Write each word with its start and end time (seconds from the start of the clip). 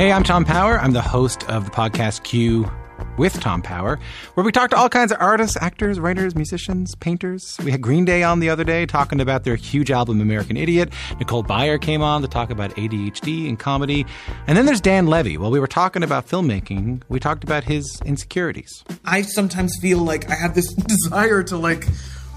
Hey, 0.00 0.12
I'm 0.12 0.24
Tom 0.24 0.46
Power. 0.46 0.80
I'm 0.80 0.92
the 0.92 1.02
host 1.02 1.46
of 1.50 1.66
the 1.66 1.70
podcast 1.70 2.22
Q 2.22 2.66
with 3.18 3.38
Tom 3.38 3.60
Power, 3.60 3.98
where 4.32 4.46
we 4.46 4.50
talk 4.50 4.70
to 4.70 4.76
all 4.78 4.88
kinds 4.88 5.12
of 5.12 5.18
artists, 5.20 5.58
actors, 5.60 6.00
writers, 6.00 6.34
musicians, 6.34 6.94
painters. 6.94 7.58
We 7.62 7.70
had 7.70 7.82
Green 7.82 8.06
Day 8.06 8.22
on 8.22 8.40
the 8.40 8.48
other 8.48 8.64
day 8.64 8.86
talking 8.86 9.20
about 9.20 9.44
their 9.44 9.56
huge 9.56 9.90
album 9.90 10.22
American 10.22 10.56
Idiot. 10.56 10.90
Nicole 11.18 11.44
Byer 11.44 11.78
came 11.78 12.00
on 12.00 12.22
to 12.22 12.28
talk 12.28 12.48
about 12.48 12.74
ADHD 12.76 13.46
and 13.46 13.58
comedy. 13.58 14.06
And 14.46 14.56
then 14.56 14.64
there's 14.64 14.80
Dan 14.80 15.06
Levy. 15.06 15.36
While 15.36 15.50
we 15.50 15.60
were 15.60 15.66
talking 15.66 16.02
about 16.02 16.26
filmmaking, 16.26 17.02
we 17.10 17.20
talked 17.20 17.44
about 17.44 17.64
his 17.64 18.00
insecurities. 18.06 18.82
I 19.04 19.20
sometimes 19.20 19.76
feel 19.82 19.98
like 19.98 20.30
I 20.30 20.34
have 20.34 20.54
this 20.54 20.72
desire 20.74 21.42
to 21.42 21.58
like 21.58 21.86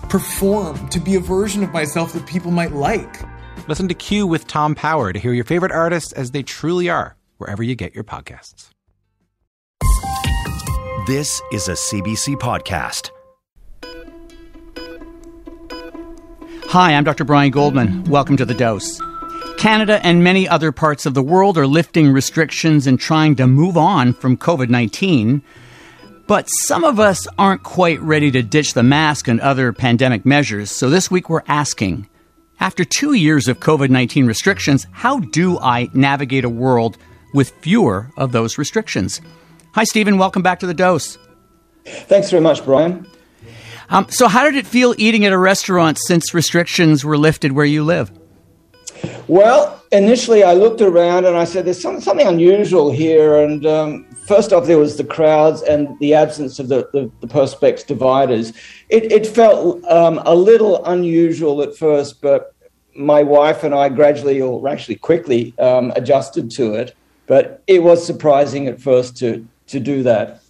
perform, 0.10 0.90
to 0.90 1.00
be 1.00 1.16
a 1.16 1.22
version 1.22 1.64
of 1.64 1.72
myself 1.72 2.12
that 2.12 2.28
people 2.28 2.52
might 2.52 2.74
like. 2.74 3.22
Listen 3.70 3.88
to 3.88 3.94
Q 3.94 4.28
with 4.28 4.48
Tom 4.48 4.76
Power 4.76 5.14
to 5.14 5.20
hear 5.20 5.32
your 5.32 5.46
favorite 5.46 5.72
artists 5.72 6.12
as 6.12 6.32
they 6.32 6.44
truly 6.44 6.90
are, 6.90 7.16
wherever 7.44 7.62
you 7.62 7.76
get 7.76 7.94
your 7.94 8.06
podcasts. 8.06 8.70
This 11.08 11.42
is 11.52 11.68
a 11.68 11.74
CBC 11.74 12.36
podcast. 12.36 13.10
Hi, 16.68 16.94
I'm 16.94 17.04
Dr. 17.04 17.26
Brian 17.26 17.52
Goldman. 17.52 18.06
Welcome 18.06 18.38
to 18.38 18.46
The 18.46 18.54
Dose. 18.54 19.02
Canada 19.58 20.00
and 20.06 20.24
many 20.24 20.48
other 20.48 20.72
parts 20.72 21.06
of 21.06 21.16
the 21.16 21.22
world 21.22 21.58
are 21.58 21.68
lifting 21.68 22.14
restrictions 22.14 22.88
and 22.88 22.98
trying 22.98 23.36
to 23.36 23.46
move 23.46 23.76
on 23.76 24.14
from 24.14 24.38
COVID 24.38 24.70
19. 24.70 25.44
But 26.26 26.48
some 26.48 26.86
of 26.86 26.98
us 26.98 27.28
aren't 27.38 27.64
quite 27.64 28.00
ready 28.02 28.32
to 28.32 28.42
ditch 28.42 28.74
the 28.74 28.84
mask 28.84 29.28
and 29.28 29.42
other 29.42 29.74
pandemic 29.74 30.26
measures, 30.26 30.72
so 30.72 30.90
this 30.90 31.12
week 31.12 31.30
we're 31.30 31.44
asking 31.50 32.08
after 32.62 32.86
two 32.86 33.12
years 33.12 33.50
of 33.50 33.60
COVID 33.60 33.90
19 33.90 34.28
restrictions, 34.28 34.88
how 34.94 35.20
do 35.20 35.60
I 35.60 35.90
navigate 35.94 36.46
a 36.46 36.50
world 36.50 36.98
with 37.34 37.52
fewer 37.62 38.12
of 38.16 38.32
those 38.32 38.58
restrictions? 38.58 39.22
Hi, 39.74 39.84
Steven. 39.84 40.18
Welcome 40.18 40.42
back 40.42 40.60
to 40.60 40.68
the 40.68 40.74
dose. 40.74 41.18
Thanks 41.86 42.30
very 42.30 42.42
much, 42.42 42.64
Brian. 42.64 43.08
Um, 43.90 44.08
so, 44.10 44.28
how 44.28 44.44
did 44.44 44.56
it 44.56 44.66
feel 44.66 44.96
eating 44.98 45.26
at 45.26 45.34
a 45.34 45.38
restaurant 45.38 45.98
since 46.00 46.34
restrictions 46.34 47.04
were 47.04 47.18
lifted 47.18 47.52
where 47.52 47.66
you 47.66 47.84
live? 47.84 48.12
Well, 49.28 49.82
initially 49.92 50.44
I 50.44 50.54
looked 50.54 50.82
around 50.82 51.26
and 51.26 51.36
I 51.36 51.44
said, 51.44 51.66
"There's 51.66 51.82
some, 51.82 52.00
something 52.00 52.28
unusual 52.28 52.92
here." 52.92 53.38
And 53.38 53.66
um, 53.66 54.06
first 54.28 54.54
off, 54.54 54.66
there 54.66 54.78
was 54.78 54.98
the 54.98 55.04
crowds 55.04 55.62
and 55.64 55.98
the 56.00 56.14
absence 56.14 56.60
of 56.60 56.70
the, 56.70 56.90
the, 56.94 57.12
the 57.20 57.28
perspex 57.28 57.86
dividers. 57.86 58.54
It, 58.90 59.12
it 59.12 59.28
felt 59.28 59.84
um, 59.86 60.22
a 60.26 60.36
little 60.36 60.84
unusual 60.86 61.62
at 61.62 61.76
first, 61.76 62.22
but 62.22 62.54
my 62.96 63.24
wife 63.24 63.64
and 63.64 63.74
I 63.74 63.90
gradually, 63.90 64.40
or 64.42 64.68
actually 64.68 64.96
quickly, 64.96 65.54
um, 65.60 65.92
adjusted 65.96 66.52
to 66.52 66.74
it. 66.74 66.96
But 67.28 67.64
it 67.68 67.84
was 67.84 68.06
surprising 68.06 68.68
at 68.68 68.82
first 68.82 69.18
to 69.18 69.48
to 69.68 69.80
do 69.80 70.04
that. 70.04 70.42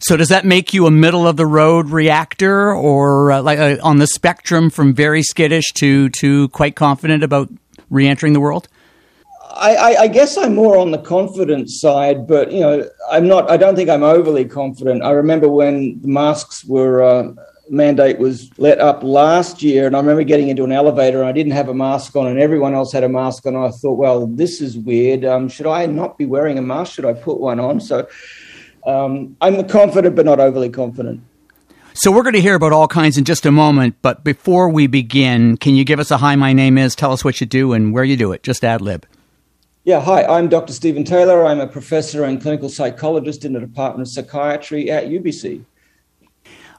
So 0.00 0.16
does 0.16 0.28
that 0.28 0.44
make 0.44 0.74
you 0.74 0.86
a 0.86 0.90
middle 0.90 1.26
of 1.26 1.36
the 1.36 1.46
road 1.46 1.90
reactor, 1.90 2.72
or 2.74 3.32
uh, 3.32 3.42
like 3.42 3.58
uh, 3.58 3.76
on 3.82 3.98
the 3.98 4.06
spectrum 4.06 4.70
from 4.70 4.94
very 4.94 5.22
skittish 5.22 5.66
to 5.74 6.08
to 6.20 6.48
quite 6.48 6.76
confident 6.76 7.22
about 7.22 7.48
re-entering 7.90 8.32
the 8.32 8.40
world? 8.40 8.68
I, 9.50 9.74
I, 9.74 10.02
I, 10.02 10.08
guess 10.08 10.36
I'm 10.36 10.54
more 10.54 10.76
on 10.76 10.92
the 10.92 10.98
confident 10.98 11.68
side, 11.68 12.28
but 12.28 12.52
you 12.52 12.60
know, 12.60 12.88
I'm 13.10 13.26
not. 13.26 13.50
I 13.50 13.56
don't 13.56 13.74
think 13.74 13.88
I'm 13.88 14.04
overly 14.04 14.44
confident. 14.44 15.02
I 15.02 15.10
remember 15.10 15.48
when 15.48 16.00
the 16.00 16.08
masks 16.08 16.64
were 16.64 17.02
uh, 17.02 17.32
mandate 17.70 18.18
was 18.18 18.50
let 18.58 18.78
up 18.80 19.02
last 19.02 19.62
year, 19.62 19.86
and 19.86 19.96
I 19.96 20.00
remember 20.00 20.22
getting 20.22 20.48
into 20.48 20.64
an 20.64 20.72
elevator 20.72 21.20
and 21.20 21.28
I 21.28 21.32
didn't 21.32 21.52
have 21.52 21.68
a 21.68 21.74
mask 21.74 22.16
on, 22.16 22.26
and 22.26 22.38
everyone 22.38 22.74
else 22.74 22.92
had 22.92 23.04
a 23.04 23.08
mask 23.08 23.46
on. 23.46 23.56
I 23.56 23.70
thought, 23.70 23.98
well, 23.98 24.26
this 24.26 24.60
is 24.60 24.76
weird. 24.76 25.24
Um, 25.24 25.48
should 25.48 25.66
I 25.66 25.86
not 25.86 26.18
be 26.18 26.26
wearing 26.26 26.58
a 26.58 26.62
mask? 26.62 26.94
Should 26.94 27.04
I 27.04 27.12
put 27.12 27.40
one 27.40 27.60
on? 27.60 27.80
So 27.80 28.08
um, 28.86 29.36
I'm 29.40 29.66
confident, 29.68 30.16
but 30.16 30.24
not 30.24 30.40
overly 30.40 30.70
confident. 30.70 31.22
So 31.94 32.12
we're 32.12 32.22
going 32.22 32.34
to 32.34 32.40
hear 32.40 32.54
about 32.54 32.72
all 32.72 32.86
kinds 32.86 33.18
in 33.18 33.24
just 33.24 33.44
a 33.44 33.50
moment. 33.50 33.96
But 34.02 34.22
before 34.22 34.68
we 34.68 34.86
begin, 34.86 35.56
can 35.56 35.74
you 35.74 35.84
give 35.84 35.98
us 35.98 36.10
a 36.10 36.16
hi? 36.18 36.36
My 36.36 36.52
name 36.52 36.78
is. 36.78 36.94
Tell 36.94 37.12
us 37.12 37.24
what 37.24 37.40
you 37.40 37.46
do 37.46 37.72
and 37.72 37.92
where 37.92 38.04
you 38.04 38.16
do 38.16 38.30
it. 38.32 38.42
Just 38.44 38.62
ad 38.64 38.80
lib. 38.80 39.04
Yeah, 39.82 40.00
hi. 40.00 40.22
I'm 40.24 40.48
Dr. 40.48 40.72
Steven 40.72 41.02
Taylor. 41.02 41.44
I'm 41.46 41.60
a 41.60 41.66
professor 41.66 42.22
and 42.22 42.40
clinical 42.40 42.68
psychologist 42.68 43.44
in 43.44 43.52
the 43.52 43.60
Department 43.60 44.06
of 44.06 44.12
Psychiatry 44.12 44.90
at 44.90 45.06
UBC. 45.06 45.64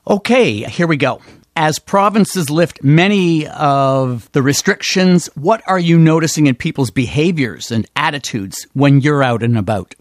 Okay, 0.09 0.63
here 0.63 0.87
we 0.87 0.97
go. 0.97 1.21
As 1.55 1.77
provinces 1.77 2.49
lift 2.49 2.83
many 2.83 3.45
of 3.47 4.31
the 4.31 4.41
restrictions, 4.41 5.27
what 5.35 5.61
are 5.67 5.77
you 5.77 5.99
noticing 5.99 6.47
in 6.47 6.55
people's 6.55 6.89
behaviors 6.89 7.69
and 7.69 7.85
attitudes 7.95 8.65
when 8.73 9.01
you're 9.01 9.21
out 9.21 9.43
and 9.43 9.55
about? 9.55 9.93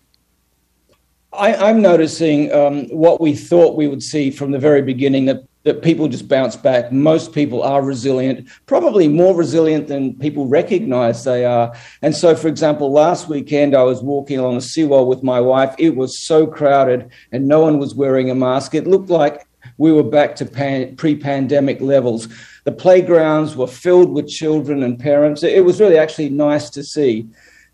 I, 1.35 1.69
am 1.69 1.83
noticing 1.83 2.51
um, 2.55 2.87
what 2.87 3.21
we 3.21 3.35
thought 3.35 3.77
we 3.77 3.87
would 3.87 4.03
see 4.03 4.31
from 4.31 4.51
the 4.53 4.59
very 4.59 4.81
beginning 4.81 5.27
that, 5.27 5.45
that 5.65 5.83
people 5.83 6.09
just 6.09 6.27
bounce 6.27 6.57
back. 6.57 6.91
Most 6.91 7.35
people 7.35 7.63
are 7.63 7.83
resilient, 7.83 8.49
probably 8.65 9.09
more 9.09 9.37
resilient 9.37 9.89
than 9.89 10.15
people 10.19 10.47
recognize 10.47 11.25
they 11.25 11.45
are. 11.45 11.75
And 12.01 12.17
so, 12.17 12.35
for 12.35 12.49
example, 12.49 12.91
last 12.91 13.29
weekend 13.29 13.77
I 13.77 13.83
was 13.83 14.03
walking 14.03 14.39
along 14.39 14.55
the 14.55 14.63
seawall 14.63 15.07
with 15.07 15.23
my 15.23 15.39
wife. 15.39 15.75
It 15.77 15.97
was 15.97 16.27
so 16.27 16.47
crowded 16.47 17.11
and 17.31 17.47
no 17.47 17.61
one 17.61 17.79
was 17.79 17.95
wearing 17.95 18.31
a 18.31 18.35
mask. 18.35 18.75
It 18.75 18.87
looked 18.87 19.11
like 19.11 19.48
we 19.79 19.93
were 19.93 20.03
back 20.03 20.37
to 20.37 20.45
pan- 20.45 20.97
pre 20.97 21.17
pandemic 21.17 21.81
levels. 21.81 22.29
The 22.65 22.73
playgrounds 22.73 23.57
were 23.57 23.67
filled 23.67 24.13
with 24.13 24.29
children 24.29 24.83
and 24.83 24.99
parents. 24.99 25.43
It 25.43 25.65
was 25.65 25.81
really 25.81 25.97
actually 25.97 26.29
nice 26.29 26.69
to 26.71 26.85
see. 26.85 27.29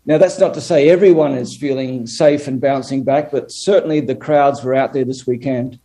Now, 0.05 0.19
that's 0.19 0.39
not 0.39 0.53
to 0.53 0.61
say 0.61 0.89
everyone 0.89 1.33
is 1.33 1.57
feeling 1.57 2.05
safe 2.05 2.47
and 2.47 2.61
bouncing 2.61 3.03
back, 3.03 3.31
but 3.31 3.47
certainly 3.49 3.99
the 3.99 4.15
crowds 4.15 4.63
were 4.63 4.75
out 4.75 4.93
there 4.93 5.03
this 5.03 5.25
weekend. 5.25 5.79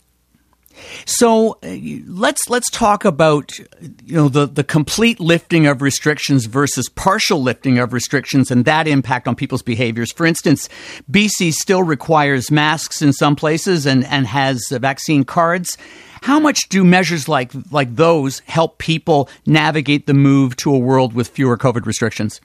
So 1.04 1.58
uh, 1.62 1.76
let's 2.06 2.48
let's 2.48 2.70
talk 2.70 3.04
about 3.04 3.58
you 3.58 4.14
know 4.14 4.28
the 4.28 4.46
the 4.46 4.64
complete 4.64 5.18
lifting 5.20 5.66
of 5.66 5.82
restrictions 5.82 6.46
versus 6.46 6.88
partial 6.88 7.42
lifting 7.42 7.78
of 7.78 7.92
restrictions 7.92 8.50
and 8.50 8.64
that 8.64 8.86
impact 8.86 9.26
on 9.26 9.34
people's 9.34 9.62
behaviors. 9.62 10.12
For 10.12 10.26
instance, 10.26 10.68
BC 11.10 11.52
still 11.52 11.82
requires 11.82 12.50
masks 12.50 13.02
in 13.02 13.12
some 13.12 13.36
places 13.36 13.84
and 13.84 14.04
and 14.04 14.26
has 14.26 14.68
vaccine 14.70 15.24
cards. 15.24 15.76
How 16.22 16.38
much 16.38 16.68
do 16.68 16.84
measures 16.84 17.28
like 17.28 17.52
like 17.70 17.96
those 17.96 18.40
help 18.40 18.78
people 18.78 19.28
navigate 19.46 20.06
the 20.06 20.14
move 20.14 20.56
to 20.56 20.74
a 20.74 20.78
world 20.78 21.14
with 21.14 21.28
fewer 21.28 21.56
COVID 21.56 21.86
restrictions? 21.86 22.40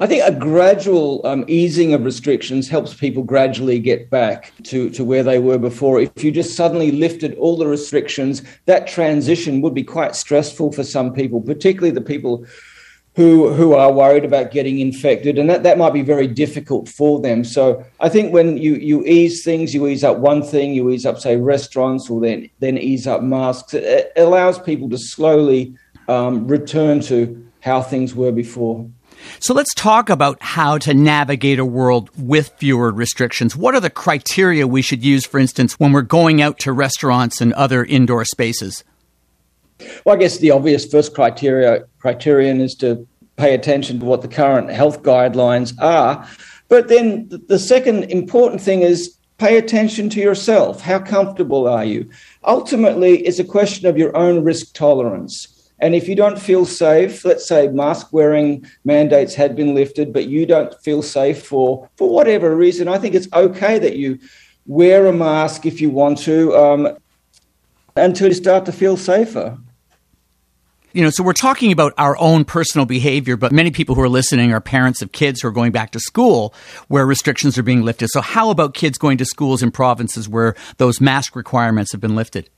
I 0.00 0.06
think 0.06 0.22
a 0.22 0.32
gradual 0.38 1.26
um, 1.26 1.46
easing 1.48 1.94
of 1.94 2.04
restrictions 2.04 2.68
helps 2.68 2.92
people 2.92 3.22
gradually 3.22 3.78
get 3.78 4.10
back 4.10 4.52
to, 4.64 4.90
to 4.90 5.02
where 5.02 5.22
they 5.22 5.38
were 5.38 5.56
before. 5.56 5.98
If 5.98 6.22
you 6.22 6.30
just 6.30 6.56
suddenly 6.56 6.90
lifted 6.90 7.34
all 7.36 7.56
the 7.56 7.66
restrictions, 7.66 8.42
that 8.66 8.86
transition 8.86 9.62
would 9.62 9.72
be 9.72 9.82
quite 9.82 10.14
stressful 10.14 10.72
for 10.72 10.84
some 10.84 11.14
people, 11.14 11.40
particularly 11.40 11.90
the 11.90 12.02
people 12.02 12.44
who 13.14 13.52
who 13.52 13.74
are 13.74 13.92
worried 13.92 14.24
about 14.24 14.52
getting 14.52 14.78
infected, 14.78 15.38
and 15.38 15.50
that, 15.50 15.62
that 15.64 15.76
might 15.76 15.92
be 15.92 16.02
very 16.02 16.26
difficult 16.26 16.88
for 16.88 17.20
them. 17.20 17.44
So 17.44 17.84
I 18.00 18.08
think 18.08 18.32
when 18.32 18.56
you, 18.56 18.76
you 18.76 19.04
ease 19.04 19.44
things, 19.44 19.74
you 19.74 19.86
ease 19.86 20.02
up 20.02 20.18
one 20.18 20.42
thing, 20.42 20.72
you 20.72 20.88
ease 20.90 21.04
up, 21.04 21.18
say, 21.18 21.36
restaurants, 21.36 22.08
or 22.08 22.20
then 22.20 22.48
then 22.60 22.78
ease 22.78 23.06
up 23.06 23.22
masks. 23.22 23.74
It, 23.74 24.12
it 24.16 24.20
allows 24.20 24.58
people 24.58 24.88
to 24.90 24.98
slowly 24.98 25.76
um, 26.08 26.48
return 26.48 27.00
to 27.02 27.46
how 27.60 27.82
things 27.82 28.14
were 28.14 28.32
before. 28.32 28.88
So 29.38 29.54
let's 29.54 29.72
talk 29.74 30.10
about 30.10 30.42
how 30.42 30.78
to 30.78 30.94
navigate 30.94 31.58
a 31.58 31.64
world 31.64 32.10
with 32.18 32.48
fewer 32.56 32.90
restrictions. 32.90 33.54
What 33.54 33.74
are 33.74 33.80
the 33.80 33.90
criteria 33.90 34.66
we 34.66 34.82
should 34.82 35.04
use, 35.04 35.24
for 35.24 35.38
instance, 35.38 35.78
when 35.78 35.92
we're 35.92 36.02
going 36.02 36.42
out 36.42 36.58
to 36.60 36.72
restaurants 36.72 37.40
and 37.40 37.52
other 37.52 37.84
indoor 37.84 38.24
spaces? 38.24 38.82
Well, 40.04 40.16
I 40.16 40.18
guess 40.18 40.38
the 40.38 40.50
obvious 40.50 40.86
first 40.86 41.14
criteria 41.14 41.84
criterion 41.98 42.60
is 42.60 42.74
to 42.76 43.06
pay 43.36 43.54
attention 43.54 44.00
to 44.00 44.04
what 44.06 44.22
the 44.22 44.28
current 44.28 44.70
health 44.70 45.02
guidelines 45.02 45.74
are. 45.80 46.28
But 46.68 46.88
then 46.88 47.28
the 47.48 47.58
second 47.58 48.04
important 48.04 48.60
thing 48.60 48.82
is 48.82 49.16
pay 49.38 49.58
attention 49.58 50.08
to 50.10 50.20
yourself. 50.20 50.80
How 50.80 50.98
comfortable 50.98 51.66
are 51.66 51.84
you? 51.84 52.08
Ultimately, 52.44 53.18
it's 53.26 53.38
a 53.38 53.44
question 53.44 53.86
of 53.86 53.98
your 53.98 54.16
own 54.16 54.44
risk 54.44 54.74
tolerance. 54.74 55.48
And 55.80 55.96
if 55.96 56.06
you 56.06 56.14
don't 56.14 56.38
feel 56.38 56.64
safe, 56.64 57.24
let's 57.24 57.46
say 57.48 57.66
mask 57.66 58.12
wearing 58.12 58.64
mandates 58.84 59.34
had 59.34 59.56
been 59.56 59.74
lifted, 59.74 60.12
but 60.12 60.28
you 60.28 60.46
don't 60.46 60.72
feel 60.80 61.02
safe 61.02 61.44
for, 61.44 61.90
for 61.96 62.08
whatever 62.08 62.54
reason, 62.54 62.86
I 62.86 62.98
think 62.98 63.16
it's 63.16 63.26
okay 63.32 63.80
that 63.80 63.96
you 63.96 64.20
wear 64.64 65.06
a 65.06 65.12
mask 65.12 65.66
if 65.66 65.80
you 65.80 65.90
want 65.90 66.18
to 66.18 66.56
um, 66.56 66.96
until 67.96 68.28
you 68.28 68.34
start 68.34 68.64
to 68.66 68.72
feel 68.72 68.96
safer. 68.96 69.58
You 70.94 71.02
know, 71.02 71.10
so 71.10 71.22
we're 71.22 71.32
talking 71.32 71.72
about 71.72 71.94
our 71.96 72.16
own 72.18 72.44
personal 72.44 72.84
behavior, 72.84 73.36
but 73.36 73.50
many 73.50 73.70
people 73.70 73.94
who 73.94 74.02
are 74.02 74.08
listening 74.08 74.52
are 74.52 74.60
parents 74.60 75.00
of 75.00 75.12
kids 75.12 75.40
who 75.40 75.48
are 75.48 75.52
going 75.52 75.72
back 75.72 75.92
to 75.92 76.00
school 76.00 76.54
where 76.88 77.06
restrictions 77.06 77.56
are 77.56 77.62
being 77.62 77.82
lifted. 77.82 78.08
So, 78.10 78.20
how 78.20 78.50
about 78.50 78.74
kids 78.74 78.98
going 78.98 79.18
to 79.18 79.24
schools 79.24 79.62
in 79.62 79.70
provinces 79.70 80.28
where 80.28 80.54
those 80.76 81.00
mask 81.00 81.34
requirements 81.34 81.92
have 81.92 82.00
been 82.00 82.14
lifted? 82.14 82.50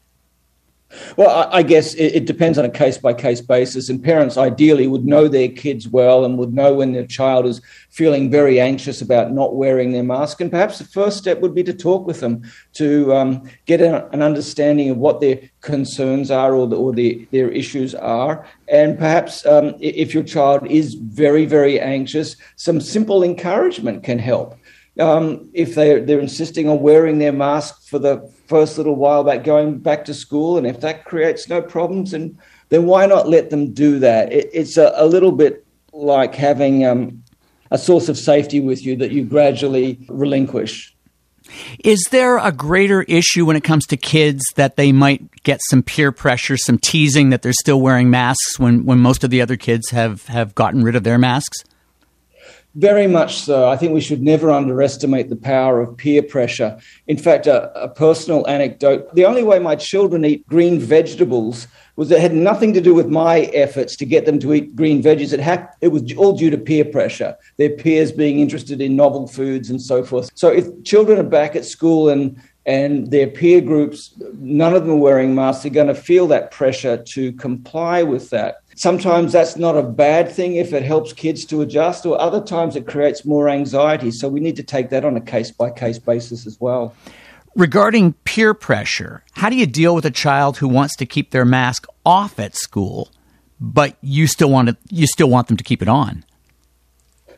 Well, 1.16 1.48
I, 1.52 1.62
guess 1.62 1.94
it, 1.94 2.14
it, 2.14 2.26
depends 2.26 2.58
on 2.58 2.64
a 2.64 2.70
case 2.70 2.98
by 2.98 3.14
case 3.14 3.40
basis, 3.40 3.88
and 3.88 4.02
parents 4.02 4.36
ideally 4.36 4.86
would 4.86 5.04
know 5.04 5.28
their 5.28 5.48
kids 5.48 5.88
well 5.88 6.24
and 6.24 6.38
would 6.38 6.52
know 6.52 6.74
when 6.74 6.92
their 6.92 7.06
child 7.06 7.46
is 7.46 7.60
feeling 7.90 8.30
very 8.30 8.60
anxious 8.60 9.00
about 9.00 9.32
not 9.32 9.54
wearing 9.54 9.92
their 9.92 10.02
mask. 10.02 10.40
And 10.40 10.50
perhaps 10.50 10.78
the 10.78 10.84
first 10.84 11.18
step 11.18 11.40
would 11.40 11.54
be 11.54 11.62
to 11.64 11.72
talk 11.72 12.06
with 12.06 12.20
them 12.20 12.42
to 12.74 13.14
um, 13.14 13.48
get 13.66 13.80
an 13.80 14.22
understanding 14.22 14.90
of 14.90 14.96
what 14.98 15.20
their 15.20 15.40
concerns 15.60 16.30
are 16.30 16.54
or, 16.54 16.66
the, 16.66 16.76
or 16.76 16.92
the, 16.92 17.26
their 17.30 17.50
issues 17.50 17.94
are. 17.94 18.46
And 18.68 18.98
perhaps 18.98 19.46
um, 19.46 19.74
if 19.80 20.12
your 20.12 20.24
child 20.24 20.66
is 20.66 20.94
very, 20.94 21.46
very 21.46 21.80
anxious, 21.80 22.36
some 22.56 22.80
simple 22.80 23.22
encouragement 23.22 24.02
can 24.02 24.18
help. 24.18 24.58
Um, 24.98 25.50
if 25.54 25.74
they 25.74 25.98
they're 26.00 26.20
insisting 26.20 26.68
on 26.68 26.80
wearing 26.80 27.18
their 27.18 27.32
mask 27.32 27.88
for 27.88 27.98
the 27.98 28.20
first 28.46 28.78
little 28.78 28.94
while 28.94 29.20
about 29.20 29.42
going 29.42 29.78
back 29.78 30.04
to 30.04 30.14
school, 30.14 30.56
and 30.56 30.66
if 30.66 30.80
that 30.80 31.04
creates 31.04 31.48
no 31.48 31.60
problems, 31.60 32.12
then 32.12 32.38
then 32.68 32.86
why 32.86 33.06
not 33.06 33.28
let 33.28 33.50
them 33.50 33.72
do 33.72 33.98
that? 33.98 34.32
It, 34.32 34.50
it's 34.52 34.76
a, 34.76 34.92
a, 34.96 35.06
little 35.06 35.32
bit 35.32 35.66
like 35.92 36.34
having 36.34 36.84
um, 36.84 37.22
a 37.70 37.78
source 37.78 38.08
of 38.08 38.16
safety 38.16 38.60
with 38.60 38.84
you 38.84 38.96
that 38.96 39.10
you 39.10 39.24
gradually 39.24 39.98
relinquish. 40.08 40.94
Is 41.84 42.02
there 42.10 42.38
a 42.38 42.52
greater 42.52 43.02
issue 43.02 43.44
when 43.44 43.56
it 43.56 43.64
comes 43.64 43.86
to 43.86 43.96
kids 43.96 44.42
that 44.56 44.76
they 44.76 44.92
might 44.92 45.42
get 45.42 45.60
some 45.68 45.82
peer 45.82 46.10
pressure, 46.10 46.56
some 46.56 46.78
teasing 46.78 47.30
that 47.30 47.42
they're 47.42 47.52
still 47.52 47.80
wearing 47.80 48.10
masks 48.10 48.58
when, 48.58 48.86
when 48.86 48.98
most 48.98 49.24
of 49.24 49.30
the 49.30 49.42
other 49.42 49.56
kids 49.56 49.90
have, 49.90 50.26
have 50.26 50.54
gotten 50.54 50.82
rid 50.82 50.96
of 50.96 51.04
their 51.04 51.18
masks? 51.18 51.58
Very 52.76 53.06
much 53.06 53.38
so. 53.38 53.68
I 53.68 53.76
think 53.76 53.92
we 53.92 54.00
should 54.00 54.20
never 54.20 54.50
underestimate 54.50 55.28
the 55.28 55.36
power 55.36 55.80
of 55.80 55.96
peer 55.96 56.22
pressure. 56.22 56.76
In 57.06 57.16
fact, 57.16 57.46
a, 57.46 57.70
a, 57.80 57.88
personal 57.88 58.44
anecdote 58.48 59.14
the 59.14 59.24
only 59.24 59.44
way 59.44 59.60
my 59.60 59.76
children 59.76 60.24
eat 60.24 60.44
green 60.48 60.80
vegetables 60.80 61.68
was 61.94 62.10
it 62.10 62.20
had 62.20 62.34
nothing 62.34 62.72
to 62.72 62.80
do 62.80 62.92
with 62.92 63.06
my 63.06 63.42
efforts 63.52 63.94
to 63.96 64.04
get 64.04 64.26
them 64.26 64.40
to 64.40 64.52
eat 64.52 64.74
green 64.74 65.00
veggies. 65.00 65.32
It, 65.32 65.38
had, 65.38 65.68
it 65.80 65.88
was 65.88 66.12
all 66.16 66.36
due 66.36 66.50
to 66.50 66.58
peer 66.58 66.84
pressure, 66.84 67.36
their 67.58 67.70
peers 67.70 68.10
being 68.10 68.40
interested 68.40 68.80
in 68.80 68.96
novel 68.96 69.28
foods 69.28 69.70
and 69.70 69.80
so 69.80 70.02
forth. 70.02 70.30
So 70.34 70.48
if 70.48 70.66
children 70.82 71.20
are 71.20 71.22
back 71.22 71.54
at 71.54 71.64
school 71.64 72.08
and 72.08 72.40
and 72.66 73.10
their 73.10 73.26
peer 73.26 73.60
groups, 73.60 74.14
none 74.38 74.74
of 74.74 74.84
them 74.86 74.94
are 74.94 74.96
wearing 74.96 75.34
masks, 75.34 75.62
they're 75.62 75.72
going 75.72 75.86
to 75.86 75.94
feel 75.94 76.26
that 76.28 76.50
pressure 76.50 76.96
to 76.96 77.32
comply 77.32 78.02
with 78.02 78.30
that. 78.30 78.62
Sometimes 78.76 79.32
that's 79.32 79.56
not 79.56 79.76
a 79.76 79.82
bad 79.82 80.30
thing 80.30 80.56
if 80.56 80.72
it 80.72 80.82
helps 80.82 81.12
kids 81.12 81.44
to 81.46 81.62
adjust, 81.62 82.04
or 82.06 82.20
other 82.20 82.42
times 82.42 82.76
it 82.76 82.86
creates 82.86 83.24
more 83.24 83.48
anxiety. 83.48 84.10
So 84.10 84.28
we 84.28 84.40
need 84.40 84.56
to 84.56 84.62
take 84.62 84.90
that 84.90 85.04
on 85.04 85.16
a 85.16 85.20
case 85.20 85.50
by 85.50 85.70
case 85.70 85.98
basis 85.98 86.46
as 86.46 86.60
well. 86.60 86.94
Regarding 87.54 88.14
peer 88.24 88.52
pressure, 88.52 89.22
how 89.32 89.48
do 89.48 89.56
you 89.56 89.66
deal 89.66 89.94
with 89.94 90.04
a 90.04 90.10
child 90.10 90.58
who 90.58 90.66
wants 90.66 90.96
to 90.96 91.06
keep 91.06 91.30
their 91.30 91.44
mask 91.44 91.86
off 92.04 92.40
at 92.40 92.56
school, 92.56 93.10
but 93.60 93.96
you 94.00 94.26
still 94.26 94.50
want 94.50 94.68
to, 94.68 94.76
you 94.90 95.06
still 95.06 95.30
want 95.30 95.46
them 95.46 95.56
to 95.56 95.64
keep 95.64 95.80
it 95.80 95.88
on? 95.88 96.24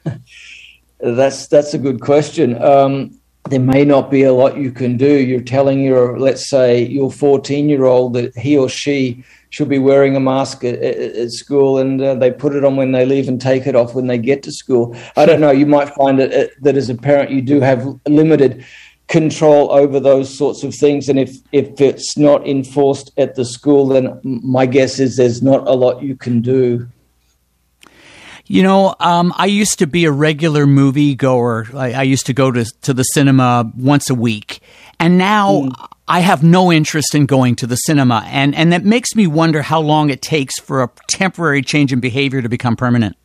that's 1.01 1.49
that's 1.49 1.75
a 1.75 1.79
good 1.79 2.01
question. 2.01 2.63
Um, 2.63 3.19
there 3.51 3.61
may 3.61 3.85
not 3.85 4.11
be 4.11 4.23
a 4.23 4.33
lot 4.33 4.57
you 4.57 4.73
can 4.73 4.97
do. 4.97 5.07
You're 5.07 5.41
telling 5.41 5.83
your, 5.83 6.19
let's 6.19 6.49
say, 6.49 6.85
your 6.85 7.11
14 7.11 7.69
year 7.69 7.85
old 7.85 8.15
that 8.15 8.37
he 8.37 8.57
or 8.57 8.69
she 8.69 9.25
should 9.57 9.71
be 9.71 9.79
wearing 9.79 10.15
a 10.15 10.21
mask 10.21 10.65
at, 10.65 10.75
at 10.83 11.31
school 11.33 11.79
and 11.79 12.03
uh, 12.03 12.15
they 12.15 12.31
put 12.31 12.55
it 12.55 12.63
on 12.63 12.77
when 12.77 12.93
they 12.93 13.07
leave 13.07 13.27
and 13.27 13.41
take 13.41 13.67
it 13.67 13.75
off 13.75 13.95
when 13.95 14.07
they 14.07 14.19
get 14.19 14.43
to 14.43 14.53
school. 14.53 14.95
I 15.17 15.25
don't 15.25 15.41
know. 15.41 15.51
You 15.51 15.65
might 15.65 15.89
find 15.95 16.19
that, 16.19 16.31
uh, 16.31 16.49
that 16.61 16.77
as 16.77 16.91
a 16.91 16.95
parent, 16.95 17.31
you 17.31 17.41
do 17.41 17.63
have 17.63 17.89
limited 18.07 18.67
control 19.09 19.73
over 19.73 19.99
those 19.99 20.37
sorts 20.37 20.63
of 20.63 20.75
things. 20.75 21.09
And 21.09 21.19
if, 21.19 21.39
if 21.53 21.81
it's 21.81 22.19
not 22.19 22.47
enforced 22.47 23.13
at 23.17 23.37
the 23.37 23.47
school, 23.47 23.89
then 23.89 24.21
my 24.23 24.67
guess 24.67 24.99
is 24.99 25.17
there's 25.17 25.43
not 25.43 25.67
a 25.67 25.73
lot 25.73 26.03
you 26.03 26.17
can 26.17 26.43
do. 26.43 26.87
You 28.45 28.63
know, 28.63 28.95
um, 29.01 29.33
I 29.39 29.47
used 29.47 29.79
to 29.79 29.87
be 29.87 30.05
a 30.05 30.13
regular 30.13 30.67
movie 30.67 31.15
goer. 31.15 31.67
I, 31.75 31.95
I, 31.95 32.03
used 32.03 32.27
to 32.27 32.35
go 32.35 32.51
to, 32.51 32.67
to 32.83 32.93
the 32.93 33.05
cinema 33.05 33.73
once 33.75 34.11
a 34.11 34.15
week. 34.15 34.61
And 35.01 35.17
now 35.17 35.63
mm. 35.63 35.89
I 36.09 36.21
have 36.21 36.43
no 36.43 36.73
interest 36.73 37.15
in 37.15 37.27
going 37.27 37.57
to 37.57 37.67
the 37.67 37.77
cinema. 37.77 38.25
And, 38.27 38.55
and 38.55 38.73
that 38.73 38.85
makes 38.85 39.15
me 39.17 39.27
wonder 39.27 39.63
how 39.63 39.81
long 39.81 40.11
it 40.11 40.23
takes 40.23 40.59
for 40.61 40.83
a 40.83 40.91
temporary 41.09 41.63
change 41.63 41.93
in 41.93 42.01
behavior 42.01 42.43
to 42.43 42.49
become 42.49 42.77
permanent. 42.77 43.17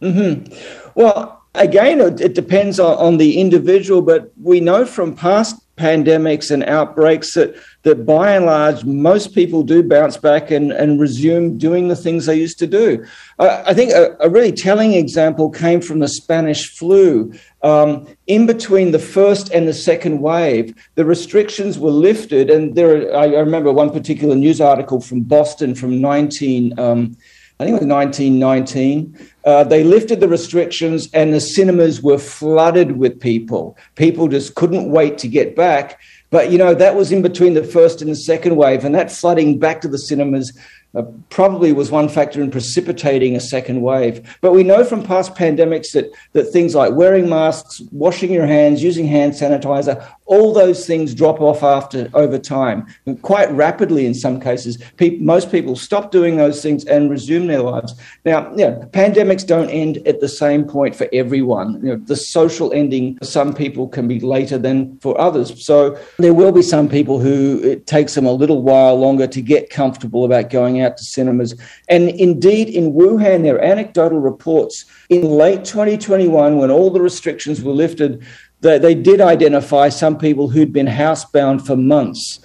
Mm-hmm. 0.00 0.52
Well, 0.94 1.42
again, 1.54 2.00
it 2.00 2.34
depends 2.34 2.80
on, 2.80 2.96
on 2.96 3.16
the 3.18 3.38
individual, 3.38 4.02
but 4.02 4.32
we 4.42 4.60
know 4.60 4.84
from 4.86 5.14
past 5.14 5.63
pandemics 5.76 6.50
and 6.50 6.62
outbreaks 6.64 7.34
that, 7.34 7.54
that 7.82 8.06
by 8.06 8.32
and 8.32 8.46
large, 8.46 8.84
most 8.84 9.34
people 9.34 9.62
do 9.62 9.82
bounce 9.82 10.16
back 10.16 10.50
and, 10.50 10.72
and 10.72 11.00
resume 11.00 11.58
doing 11.58 11.88
the 11.88 11.96
things 11.96 12.26
they 12.26 12.36
used 12.36 12.58
to 12.60 12.66
do. 12.66 13.04
Uh, 13.38 13.62
I 13.66 13.74
think 13.74 13.90
a, 13.90 14.16
a, 14.20 14.28
really 14.28 14.52
telling 14.52 14.92
example 14.92 15.50
came 15.50 15.80
from 15.80 15.98
the 15.98 16.08
Spanish 16.08 16.76
flu. 16.76 17.32
Um, 17.62 18.06
in 18.26 18.46
between 18.46 18.92
the 18.92 18.98
first 18.98 19.50
and 19.50 19.66
the 19.66 19.74
second 19.74 20.20
wave, 20.20 20.74
the 20.94 21.04
restrictions 21.04 21.78
were 21.78 21.90
lifted. 21.90 22.50
And 22.50 22.74
there, 22.76 23.12
are, 23.12 23.16
I 23.16 23.26
remember 23.38 23.72
one 23.72 23.90
particular 23.90 24.36
news 24.36 24.60
article 24.60 25.00
from 25.00 25.22
Boston 25.22 25.74
from 25.74 26.00
19. 26.00 26.78
Um, 26.78 27.16
I 27.60 27.64
think 27.64 27.80
it 27.80 27.84
was 27.84 27.88
1919. 27.88 29.30
Uh, 29.44 29.62
they 29.62 29.84
lifted 29.84 30.18
the 30.18 30.28
restrictions 30.28 31.08
and 31.12 31.32
the 31.32 31.40
cinemas 31.40 32.02
were 32.02 32.18
flooded 32.18 32.96
with 32.96 33.20
people. 33.20 33.78
People 33.94 34.26
just 34.26 34.56
couldn't 34.56 34.90
wait 34.90 35.18
to 35.18 35.28
get 35.28 35.54
back. 35.54 36.00
But, 36.30 36.50
you 36.50 36.58
know, 36.58 36.74
that 36.74 36.96
was 36.96 37.12
in 37.12 37.22
between 37.22 37.54
the 37.54 37.62
first 37.62 38.02
and 38.02 38.10
the 38.10 38.16
second 38.16 38.56
wave. 38.56 38.84
And 38.84 38.92
that 38.96 39.12
flooding 39.12 39.60
back 39.60 39.80
to 39.82 39.88
the 39.88 39.98
cinemas 39.98 40.52
uh, 40.94 41.02
probably 41.30 41.72
was 41.72 41.90
one 41.90 42.08
factor 42.08 42.40
in 42.40 42.50
precipitating 42.50 43.34
a 43.34 43.40
second 43.40 43.82
wave. 43.82 44.36
But 44.40 44.52
we 44.52 44.62
know 44.62 44.84
from 44.84 45.02
past 45.02 45.34
pandemics 45.34 45.92
that, 45.92 46.10
that 46.32 46.44
things 46.44 46.74
like 46.74 46.92
wearing 46.94 47.28
masks, 47.28 47.82
washing 47.90 48.32
your 48.32 48.46
hands, 48.46 48.82
using 48.82 49.06
hand 49.06 49.32
sanitizer, 49.32 50.06
all 50.26 50.52
those 50.52 50.86
things 50.86 51.14
drop 51.14 51.40
off 51.40 51.62
after 51.62 52.08
over 52.14 52.38
time, 52.38 52.86
and 53.06 53.20
quite 53.22 53.50
rapidly 53.50 54.06
in 54.06 54.14
some 54.14 54.40
cases. 54.40 54.78
Pe- 54.96 55.18
most 55.18 55.50
people 55.50 55.76
stop 55.76 56.10
doing 56.10 56.36
those 56.36 56.62
things 56.62 56.84
and 56.84 57.10
resume 57.10 57.46
their 57.46 57.62
lives. 57.62 57.94
Now, 58.24 58.50
you 58.50 58.68
know, 58.68 58.88
pandemics 58.92 59.46
don't 59.46 59.68
end 59.70 59.98
at 60.06 60.20
the 60.20 60.28
same 60.28 60.64
point 60.64 60.94
for 60.94 61.08
everyone. 61.12 61.74
You 61.82 61.96
know, 61.96 61.96
the 61.96 62.16
social 62.16 62.72
ending 62.72 63.16
for 63.18 63.24
some 63.24 63.52
people 63.52 63.88
can 63.88 64.08
be 64.08 64.20
later 64.20 64.58
than 64.58 64.98
for 65.00 65.20
others. 65.20 65.64
So 65.64 65.98
there 66.18 66.34
will 66.34 66.52
be 66.52 66.62
some 66.62 66.88
people 66.88 67.18
who 67.18 67.60
it 67.62 67.86
takes 67.86 68.14
them 68.14 68.26
a 68.26 68.32
little 68.32 68.62
while 68.62 68.96
longer 68.96 69.26
to 69.26 69.42
get 69.42 69.70
comfortable 69.70 70.24
about 70.24 70.50
going 70.50 70.80
out 70.80 70.83
to 70.90 71.04
cinemas. 71.04 71.54
And 71.88 72.10
indeed, 72.10 72.68
in 72.68 72.92
Wuhan, 72.92 73.42
there 73.42 73.56
are 73.56 73.64
anecdotal 73.64 74.20
reports 74.20 74.84
in 75.08 75.22
late 75.22 75.64
2021 75.64 76.58
when 76.58 76.70
all 76.70 76.90
the 76.90 77.00
restrictions 77.00 77.62
were 77.62 77.72
lifted 77.72 78.24
they, 78.64 78.78
they 78.78 78.94
did 78.94 79.20
identify 79.20 79.90
some 79.90 80.16
people 80.16 80.48
who'd 80.48 80.72
been 80.72 80.86
housebound 80.86 81.66
for 81.66 81.76
months 81.76 82.40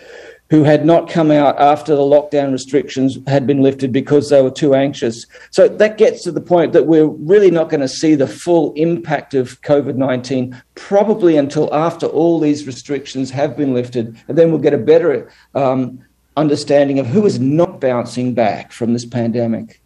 who 0.50 0.64
had 0.64 0.84
not 0.84 1.10
come 1.10 1.32
out 1.32 1.58
after 1.60 1.96
the 1.96 2.02
lockdown 2.02 2.52
restrictions 2.52 3.18
had 3.28 3.46
been 3.46 3.62
lifted 3.62 3.92
because 3.92 4.30
they 4.30 4.42
were 4.42 4.52
too 4.52 4.74
anxious. 4.74 5.26
So 5.52 5.68
that 5.68 5.98
gets 5.98 6.24
to 6.24 6.32
the 6.32 6.42
point 6.42 6.74
that 6.74 6.88
we're 6.88 7.06
really 7.06 7.52
not 7.52 7.70
going 7.70 7.82
to 7.82 7.88
see 7.88 8.16
the 8.16 8.28
full 8.28 8.74
impact 8.74 9.36
of 9.36 9.62
COVID 9.62 9.96
19 9.96 10.60
probably 10.76 11.38
until 11.38 11.74
after 11.74 12.08
all 12.08 12.40
these 12.40 12.66
restrictions 12.66 13.30
have 13.30 13.56
been 13.56 13.74
lifted. 13.74 14.18
And 14.28 14.38
then 14.38 14.50
we'll 14.50 14.60
get 14.60 14.74
a 14.74 14.78
better 14.78 15.32
um, 15.54 16.04
understanding 16.36 16.98
of 16.98 17.06
who 17.06 17.26
is 17.28 17.40
not 17.40 17.69
bouncing 17.80 18.34
back 18.34 18.72
from 18.72 18.94
this 18.94 19.06
pandemic. 19.06 19.82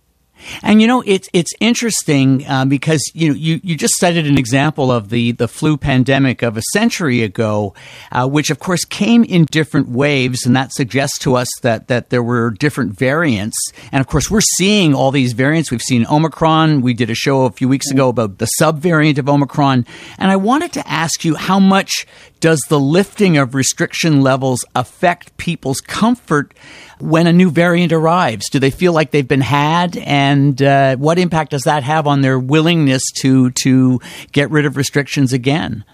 And 0.62 0.82
you 0.82 0.88
know, 0.88 1.04
it's 1.06 1.30
it's 1.34 1.54
interesting 1.60 2.46
uh, 2.48 2.66
because 2.66 3.02
you 3.14 3.30
know 3.30 3.36
you, 3.36 3.60
you 3.64 3.76
just 3.76 3.98
cited 3.98 4.28
an 4.28 4.38
example 4.38 4.92
of 4.92 5.10
the 5.10 5.32
the 5.34 5.48
flu 5.48 5.78
pandemic 5.78 6.42
of 6.42 6.58
a 6.58 6.62
century 6.74 7.22
ago, 7.22 7.74
uh, 8.12 8.28
which 8.28 8.50
of 8.50 8.60
course 8.60 8.84
came 8.86 9.24
in 9.24 9.46
different 9.46 9.90
waves, 9.90 10.46
and 10.46 10.56
that 10.56 10.74
suggests 10.74 11.18
to 11.20 11.36
us 11.36 11.48
that 11.62 11.88
that 11.88 12.10
there 12.10 12.24
were 12.24 12.52
different 12.52 12.98
variants. 12.98 13.58
And 13.92 14.02
of 14.02 14.08
course, 14.08 14.30
we're 14.30 14.42
seeing 14.42 14.94
all 14.94 15.12
these 15.12 15.34
variants. 15.34 15.72
We've 15.72 15.82
seen 15.82 16.06
Omicron. 16.08 16.82
We 16.82 16.94
did 16.94 17.10
a 17.10 17.16
show 17.16 17.46
a 17.46 17.52
few 17.52 17.68
weeks 17.68 17.90
ago 17.90 18.10
about 18.10 18.38
the 18.38 18.48
subvariant 18.60 19.18
of 19.18 19.30
Omicron, 19.30 19.86
and 20.18 20.32
I 20.32 20.36
wanted 20.36 20.74
to 20.74 20.88
ask 20.88 21.24
you 21.24 21.36
how 21.36 21.60
much 21.60 22.06
does 22.44 22.60
the 22.68 22.78
lifting 22.80 23.38
of 23.38 23.56
restriction 23.56 24.20
levels 24.20 24.66
affect 24.76 25.38
people's 25.38 25.80
comfort 25.80 26.54
when 27.00 27.26
a 27.26 27.32
new 27.32 27.50
variant 27.50 27.94
arrives? 27.94 28.50
Do 28.50 28.60
they 28.60 28.70
feel 28.70 28.92
like 28.92 29.12
they've 29.12 29.26
been 29.26 29.40
had, 29.40 29.96
and 29.96 30.62
uh, 30.62 30.98
what 30.98 31.18
impact 31.18 31.52
does 31.52 31.62
that 31.62 31.84
have 31.84 32.06
on 32.06 32.20
their 32.20 32.38
willingness 32.38 33.02
to 33.22 33.52
to 33.64 34.02
get 34.34 34.52
rid 34.52 34.66
of 34.66 34.76
restrictions 34.76 35.32
again? 35.32 35.86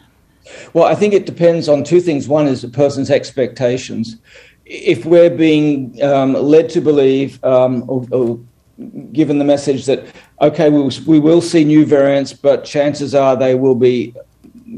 Well, 0.74 0.86
I 0.86 0.96
think 0.96 1.14
it 1.14 1.28
depends 1.28 1.70
on 1.70 1.84
two 1.84 2.02
things. 2.02 2.28
One 2.28 2.48
is 2.48 2.64
a 2.64 2.68
person's 2.68 3.12
expectations. 3.12 4.18
If 4.66 5.06
we're 5.06 5.30
being 5.30 6.02
um, 6.02 6.34
led 6.34 6.72
to 6.72 6.82
believe 6.82 7.44
um, 7.44 7.84
or, 7.88 8.08
or 8.12 8.40
given 9.12 9.38
the 9.38 9.46
message 9.46 9.86
that 9.86 10.04
okay, 10.42 10.72
we 10.72 10.80
will, 10.80 10.92
we 11.06 11.20
will 11.20 11.42
see 11.42 11.64
new 11.64 11.86
variants, 11.86 12.34
but 12.34 12.66
chances 12.66 13.14
are 13.14 13.36
they 13.36 13.54
will 13.54 13.76
be 13.76 14.16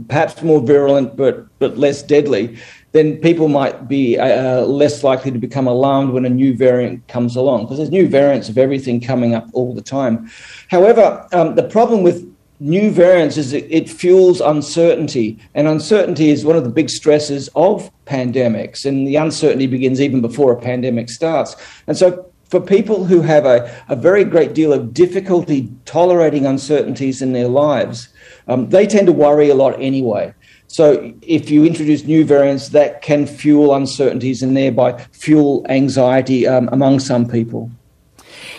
perhaps 0.07 0.41
more 0.41 0.61
virulent 0.61 1.15
but 1.15 1.47
but 1.59 1.77
less 1.77 2.03
deadly, 2.03 2.57
then 2.91 3.17
people 3.17 3.47
might 3.47 3.87
be 3.87 4.17
uh, 4.17 4.61
less 4.61 5.03
likely 5.03 5.31
to 5.31 5.39
become 5.39 5.67
alarmed 5.67 6.11
when 6.11 6.25
a 6.25 6.29
new 6.29 6.55
variant 6.55 7.07
comes 7.07 7.35
along 7.35 7.63
because 7.63 7.77
there's 7.77 7.91
new 7.91 8.07
variants 8.07 8.49
of 8.49 8.57
everything 8.57 8.99
coming 8.99 9.33
up 9.33 9.47
all 9.53 9.73
the 9.73 9.81
time. 9.81 10.29
However, 10.69 11.27
um, 11.31 11.55
the 11.55 11.63
problem 11.63 12.03
with 12.03 12.27
new 12.59 12.91
variants 12.91 13.37
is 13.37 13.53
it, 13.53 13.65
it 13.69 13.89
fuels 13.89 14.39
uncertainty, 14.39 15.39
and 15.55 15.67
uncertainty 15.67 16.29
is 16.29 16.45
one 16.45 16.55
of 16.55 16.63
the 16.63 16.69
big 16.69 16.89
stresses 16.89 17.49
of 17.55 17.91
pandemics, 18.05 18.85
and 18.85 19.07
the 19.07 19.15
uncertainty 19.15 19.67
begins 19.67 19.99
even 19.99 20.21
before 20.21 20.51
a 20.51 20.61
pandemic 20.61 21.09
starts. 21.09 21.55
And 21.87 21.97
so 21.97 22.30
for 22.51 22.59
people 22.59 23.05
who 23.05 23.21
have 23.21 23.45
a, 23.45 23.73
a 23.87 23.95
very 23.95 24.25
great 24.25 24.53
deal 24.53 24.73
of 24.73 24.93
difficulty 24.93 25.69
tolerating 25.85 26.45
uncertainties 26.45 27.21
in 27.21 27.31
their 27.31 27.47
lives, 27.47 28.09
um, 28.49 28.69
they 28.69 28.85
tend 28.85 29.07
to 29.07 29.13
worry 29.13 29.49
a 29.49 29.55
lot 29.55 29.81
anyway. 29.81 30.33
So 30.67 31.13
if 31.21 31.49
you 31.49 31.65
introduce 31.65 32.03
new 32.03 32.23
variants, 32.25 32.69
that 32.69 33.01
can 33.01 33.25
fuel 33.25 33.73
uncertainties 33.73 34.41
and 34.43 34.55
thereby 34.55 35.01
fuel 35.11 35.65
anxiety 35.69 36.45
um, 36.45 36.69
among 36.71 36.99
some 36.99 37.27
people. 37.27 37.71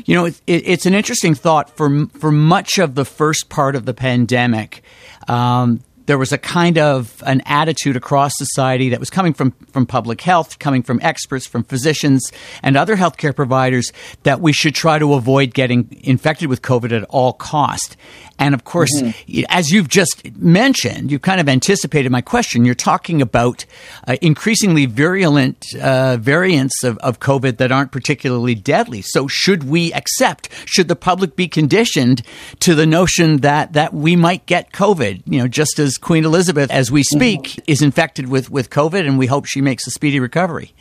You 0.06 0.14
know, 0.14 0.24
it, 0.24 0.40
it, 0.46 0.66
it's 0.66 0.86
an 0.86 0.94
interesting 0.94 1.34
thought 1.34 1.74
for 1.76 2.06
for 2.18 2.32
much 2.32 2.78
of 2.78 2.94
the 2.94 3.04
first 3.04 3.48
part 3.48 3.76
of 3.76 3.84
the 3.84 3.94
pandemic. 3.94 4.82
Um, 5.28 5.82
there 6.06 6.18
was 6.18 6.32
a 6.32 6.38
kind 6.38 6.78
of 6.78 7.22
an 7.26 7.42
attitude 7.46 7.96
across 7.96 8.32
society 8.36 8.90
that 8.90 9.00
was 9.00 9.10
coming 9.10 9.32
from, 9.32 9.52
from 9.72 9.86
public 9.86 10.20
health, 10.20 10.58
coming 10.58 10.82
from 10.82 11.00
experts, 11.02 11.46
from 11.46 11.64
physicians, 11.64 12.30
and 12.62 12.76
other 12.76 12.96
healthcare 12.96 13.34
providers 13.34 13.92
that 14.24 14.40
we 14.40 14.52
should 14.52 14.74
try 14.74 14.98
to 14.98 15.14
avoid 15.14 15.54
getting 15.54 15.88
infected 16.02 16.48
with 16.48 16.62
COVID 16.62 16.92
at 16.92 17.04
all 17.04 17.32
cost. 17.32 17.96
And 18.42 18.54
of 18.54 18.64
course, 18.64 18.90
mm-hmm. 19.00 19.44
as 19.48 19.70
you've 19.70 19.86
just 19.86 20.36
mentioned, 20.36 21.12
you've 21.12 21.22
kind 21.22 21.40
of 21.40 21.48
anticipated 21.48 22.10
my 22.10 22.22
question. 22.22 22.64
You're 22.64 22.74
talking 22.74 23.22
about 23.22 23.64
uh, 24.08 24.16
increasingly 24.20 24.86
virulent 24.86 25.64
uh, 25.80 26.16
variants 26.16 26.82
of, 26.82 26.98
of 26.98 27.20
COVID 27.20 27.58
that 27.58 27.70
aren't 27.70 27.92
particularly 27.92 28.56
deadly. 28.56 29.00
So, 29.00 29.28
should 29.28 29.62
we 29.62 29.92
accept? 29.92 30.48
Should 30.66 30.88
the 30.88 30.96
public 30.96 31.36
be 31.36 31.46
conditioned 31.46 32.22
to 32.60 32.74
the 32.74 32.84
notion 32.84 33.38
that 33.38 33.74
that 33.74 33.94
we 33.94 34.16
might 34.16 34.44
get 34.46 34.72
COVID? 34.72 35.22
You 35.24 35.38
know, 35.38 35.48
just 35.48 35.78
as 35.78 35.96
Queen 35.96 36.24
Elizabeth, 36.24 36.68
as 36.72 36.90
we 36.90 37.04
speak, 37.04 37.42
mm-hmm. 37.42 37.60
is 37.68 37.80
infected 37.80 38.28
with 38.28 38.50
with 38.50 38.70
COVID, 38.70 39.06
and 39.06 39.18
we 39.18 39.26
hope 39.26 39.44
she 39.46 39.60
makes 39.60 39.86
a 39.86 39.92
speedy 39.92 40.18
recovery. 40.18 40.74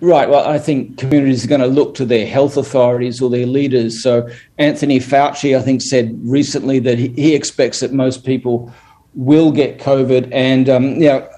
Right. 0.00 0.28
Well, 0.28 0.46
I 0.46 0.58
think 0.58 0.98
communities 0.98 1.44
are 1.44 1.48
going 1.48 1.60
to 1.60 1.66
look 1.66 1.94
to 1.94 2.04
their 2.04 2.26
health 2.26 2.56
authorities 2.56 3.22
or 3.22 3.30
their 3.30 3.46
leaders. 3.46 4.02
So, 4.02 4.28
Anthony 4.58 4.98
Fauci, 4.98 5.56
I 5.56 5.62
think, 5.62 5.82
said 5.82 6.18
recently 6.22 6.78
that 6.80 6.98
he, 6.98 7.34
expects 7.34 7.80
that 7.80 7.92
most 7.92 8.24
people 8.24 8.72
will 9.14 9.50
get 9.50 9.78
COVID. 9.78 10.28
And, 10.32 10.68
um, 10.68 10.94
you 10.96 11.08
know, 11.08 11.28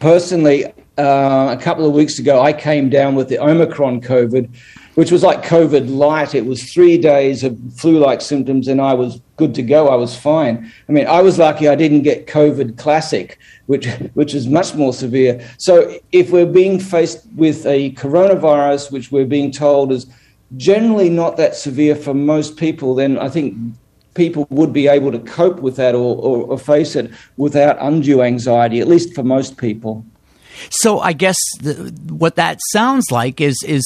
personally, 0.00 0.66
uh, 0.96 1.54
a 1.56 1.58
couple 1.60 1.84
of 1.84 1.92
weeks 1.92 2.18
ago, 2.18 2.40
I 2.40 2.52
came 2.52 2.88
down 2.88 3.14
with 3.14 3.28
the 3.28 3.38
Omicron 3.38 4.00
COVID, 4.00 4.48
which 4.94 5.10
was 5.10 5.22
like 5.22 5.42
COVID 5.42 5.94
light. 5.94 6.34
It 6.34 6.46
was 6.46 6.72
three 6.72 6.98
days 6.98 7.44
of 7.44 7.58
flu 7.76 7.98
like 7.98 8.20
symptoms, 8.20 8.68
and 8.68 8.80
I 8.80 8.94
was 8.94 9.20
good 9.36 9.54
to 9.56 9.62
go. 9.62 9.88
I 9.88 9.96
was 9.96 10.16
fine. 10.16 10.72
I 10.88 10.92
mean, 10.92 11.06
I 11.06 11.20
was 11.20 11.38
lucky 11.38 11.68
I 11.68 11.74
didn't 11.74 12.02
get 12.02 12.26
COVID 12.26 12.78
classic, 12.78 13.38
which, 13.66 13.86
which 14.14 14.34
is 14.34 14.46
much 14.46 14.74
more 14.74 14.92
severe. 14.92 15.46
So, 15.58 15.98
if 16.12 16.30
we're 16.30 16.46
being 16.46 16.78
faced 16.78 17.26
with 17.34 17.66
a 17.66 17.92
coronavirus, 17.92 18.92
which 18.92 19.10
we're 19.10 19.26
being 19.26 19.50
told 19.50 19.92
is 19.92 20.06
generally 20.56 21.10
not 21.10 21.36
that 21.36 21.56
severe 21.56 21.96
for 21.96 22.14
most 22.14 22.56
people, 22.56 22.94
then 22.94 23.18
I 23.18 23.28
think 23.28 23.56
people 24.14 24.46
would 24.50 24.72
be 24.72 24.86
able 24.86 25.10
to 25.10 25.18
cope 25.18 25.58
with 25.58 25.76
that 25.76 25.94
or, 25.94 26.16
or, 26.16 26.46
or 26.46 26.58
face 26.58 26.94
it 26.94 27.10
without 27.36 27.76
undue 27.80 28.22
anxiety, 28.22 28.80
at 28.80 28.86
least 28.86 29.14
for 29.14 29.24
most 29.24 29.56
people. 29.56 30.04
So 30.70 31.00
I 31.00 31.12
guess 31.12 31.36
the, 31.60 31.74
what 32.08 32.36
that 32.36 32.60
sounds 32.72 33.10
like 33.10 33.40
is 33.40 33.62
is 33.66 33.84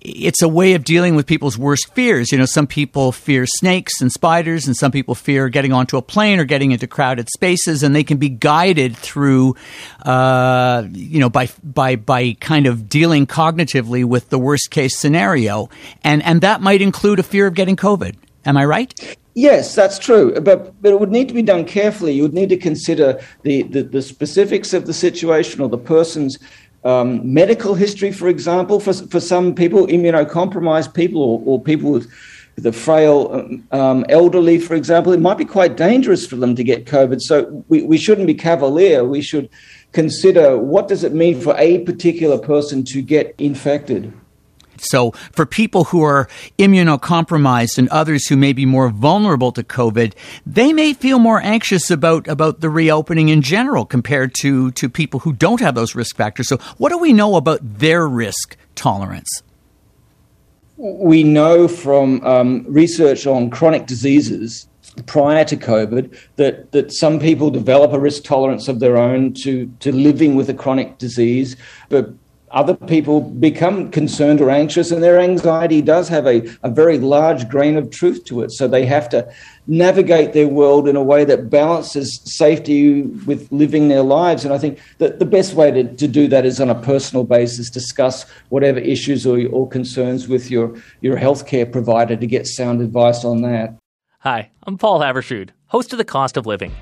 it's 0.00 0.42
a 0.42 0.48
way 0.48 0.74
of 0.74 0.84
dealing 0.84 1.16
with 1.16 1.26
people's 1.26 1.58
worst 1.58 1.92
fears. 1.94 2.30
You 2.30 2.38
know, 2.38 2.46
some 2.46 2.66
people 2.66 3.12
fear 3.12 3.44
snakes 3.46 4.00
and 4.00 4.12
spiders, 4.12 4.66
and 4.66 4.76
some 4.76 4.92
people 4.92 5.14
fear 5.14 5.48
getting 5.48 5.72
onto 5.72 5.96
a 5.96 6.02
plane 6.02 6.38
or 6.38 6.44
getting 6.44 6.72
into 6.72 6.86
crowded 6.86 7.28
spaces, 7.30 7.82
and 7.82 7.94
they 7.94 8.04
can 8.04 8.18
be 8.18 8.28
guided 8.28 8.96
through, 8.96 9.56
uh, 10.02 10.84
you 10.92 11.20
know, 11.20 11.28
by 11.28 11.48
by 11.62 11.96
by 11.96 12.36
kind 12.40 12.66
of 12.66 12.88
dealing 12.88 13.26
cognitively 13.26 14.04
with 14.04 14.30
the 14.30 14.38
worst 14.38 14.70
case 14.70 14.96
scenario, 14.96 15.68
and 16.04 16.22
and 16.22 16.40
that 16.40 16.60
might 16.60 16.82
include 16.82 17.18
a 17.18 17.24
fear 17.24 17.46
of 17.46 17.54
getting 17.54 17.76
COVID. 17.76 18.16
Am 18.44 18.56
I 18.56 18.64
right? 18.64 19.16
Yes, 19.36 19.74
that's 19.74 19.98
true, 19.98 20.32
but 20.40 20.80
but 20.80 20.92
it 20.92 20.98
would 20.98 21.12
need 21.12 21.28
to 21.28 21.34
be 21.34 21.42
done 21.42 21.66
carefully. 21.66 22.14
You 22.14 22.22
would 22.22 22.32
need 22.32 22.48
to 22.48 22.56
consider 22.56 23.20
the 23.42 23.64
the, 23.64 23.82
the 23.82 24.00
specifics 24.00 24.72
of 24.72 24.86
the 24.86 24.94
situation 24.94 25.60
or 25.60 25.68
the 25.68 25.76
person's 25.76 26.38
um, 26.84 27.20
medical 27.34 27.74
history, 27.74 28.12
for 28.12 28.28
example. 28.28 28.80
For 28.80 28.94
for 28.94 29.20
some 29.20 29.54
people, 29.54 29.86
immunocompromised 29.88 30.94
people 30.94 31.20
or, 31.22 31.42
or 31.44 31.62
people 31.62 31.92
with 31.92 32.10
the 32.54 32.72
frail 32.72 33.46
um, 33.72 34.06
elderly, 34.08 34.58
for 34.58 34.74
example, 34.74 35.12
it 35.12 35.20
might 35.20 35.36
be 35.36 35.44
quite 35.44 35.76
dangerous 35.76 36.26
for 36.26 36.36
them 36.36 36.56
to 36.56 36.64
get 36.64 36.86
COVID. 36.86 37.20
So 37.20 37.62
we, 37.68 37.82
we 37.82 37.98
shouldn't 37.98 38.26
be 38.26 38.32
cavalier. 38.32 39.04
We 39.04 39.20
should 39.20 39.50
consider 39.92 40.56
what 40.56 40.88
does 40.88 41.04
it 41.04 41.12
mean 41.12 41.38
for 41.42 41.54
a 41.58 41.80
particular 41.80 42.38
person 42.38 42.84
to 42.84 43.02
get 43.02 43.34
infected. 43.36 44.14
So, 44.80 45.12
for 45.32 45.46
people 45.46 45.84
who 45.84 46.02
are 46.02 46.28
immunocompromised 46.58 47.78
and 47.78 47.88
others 47.88 48.26
who 48.26 48.36
may 48.36 48.52
be 48.52 48.66
more 48.66 48.88
vulnerable 48.88 49.52
to 49.52 49.62
COVID, 49.62 50.14
they 50.44 50.72
may 50.72 50.92
feel 50.92 51.18
more 51.18 51.40
anxious 51.40 51.90
about, 51.90 52.28
about 52.28 52.60
the 52.60 52.70
reopening 52.70 53.28
in 53.28 53.42
general 53.42 53.84
compared 53.84 54.34
to, 54.40 54.70
to 54.72 54.88
people 54.88 55.20
who 55.20 55.32
don't 55.32 55.60
have 55.60 55.74
those 55.74 55.94
risk 55.94 56.16
factors. 56.16 56.48
So, 56.48 56.58
what 56.78 56.90
do 56.90 56.98
we 56.98 57.12
know 57.12 57.36
about 57.36 57.60
their 57.62 58.06
risk 58.06 58.56
tolerance? 58.74 59.42
We 60.76 61.22
know 61.22 61.68
from 61.68 62.22
um, 62.24 62.64
research 62.68 63.26
on 63.26 63.48
chronic 63.48 63.86
diseases 63.86 64.68
prior 65.06 65.44
to 65.44 65.56
COVID 65.56 66.16
that, 66.36 66.72
that 66.72 66.92
some 66.92 67.18
people 67.18 67.50
develop 67.50 67.92
a 67.92 67.98
risk 67.98 68.24
tolerance 68.24 68.68
of 68.68 68.80
their 68.80 68.96
own 68.96 69.34
to, 69.34 69.66
to 69.80 69.92
living 69.92 70.34
with 70.34 70.48
a 70.48 70.54
chronic 70.54 70.98
disease, 70.98 71.56
but 71.88 72.12
other 72.52 72.74
people 72.74 73.20
become 73.20 73.90
concerned 73.90 74.40
or 74.40 74.50
anxious, 74.50 74.90
and 74.92 75.02
their 75.02 75.18
anxiety 75.18 75.82
does 75.82 76.08
have 76.08 76.26
a, 76.26 76.48
a 76.62 76.70
very 76.70 76.98
large 76.98 77.48
grain 77.48 77.76
of 77.76 77.90
truth 77.90 78.24
to 78.24 78.42
it. 78.42 78.52
So 78.52 78.68
they 78.68 78.86
have 78.86 79.08
to 79.10 79.28
navigate 79.66 80.32
their 80.32 80.46
world 80.46 80.86
in 80.86 80.94
a 80.94 81.02
way 81.02 81.24
that 81.24 81.50
balances 81.50 82.20
safety 82.24 83.02
with 83.02 83.50
living 83.50 83.88
their 83.88 84.02
lives. 84.02 84.44
And 84.44 84.54
I 84.54 84.58
think 84.58 84.78
that 84.98 85.18
the 85.18 85.24
best 85.24 85.54
way 85.54 85.70
to, 85.72 85.96
to 85.96 86.06
do 86.06 86.28
that 86.28 86.46
is 86.46 86.60
on 86.60 86.70
a 86.70 86.80
personal 86.80 87.24
basis, 87.24 87.68
discuss 87.68 88.24
whatever 88.50 88.78
issues 88.78 89.26
or, 89.26 89.44
or 89.48 89.68
concerns 89.68 90.28
with 90.28 90.50
your, 90.50 90.74
your 91.00 91.16
healthcare 91.16 91.70
provider 91.70 92.14
to 92.16 92.26
get 92.26 92.46
sound 92.46 92.80
advice 92.80 93.24
on 93.24 93.42
that. 93.42 93.76
Hi, 94.20 94.50
I'm 94.62 94.78
Paul 94.78 95.00
Haavardsrud, 95.00 95.50
host 95.66 95.92
of 95.92 95.98
The 95.98 96.04
Cost 96.04 96.36
of 96.36 96.46
Living. 96.46 96.72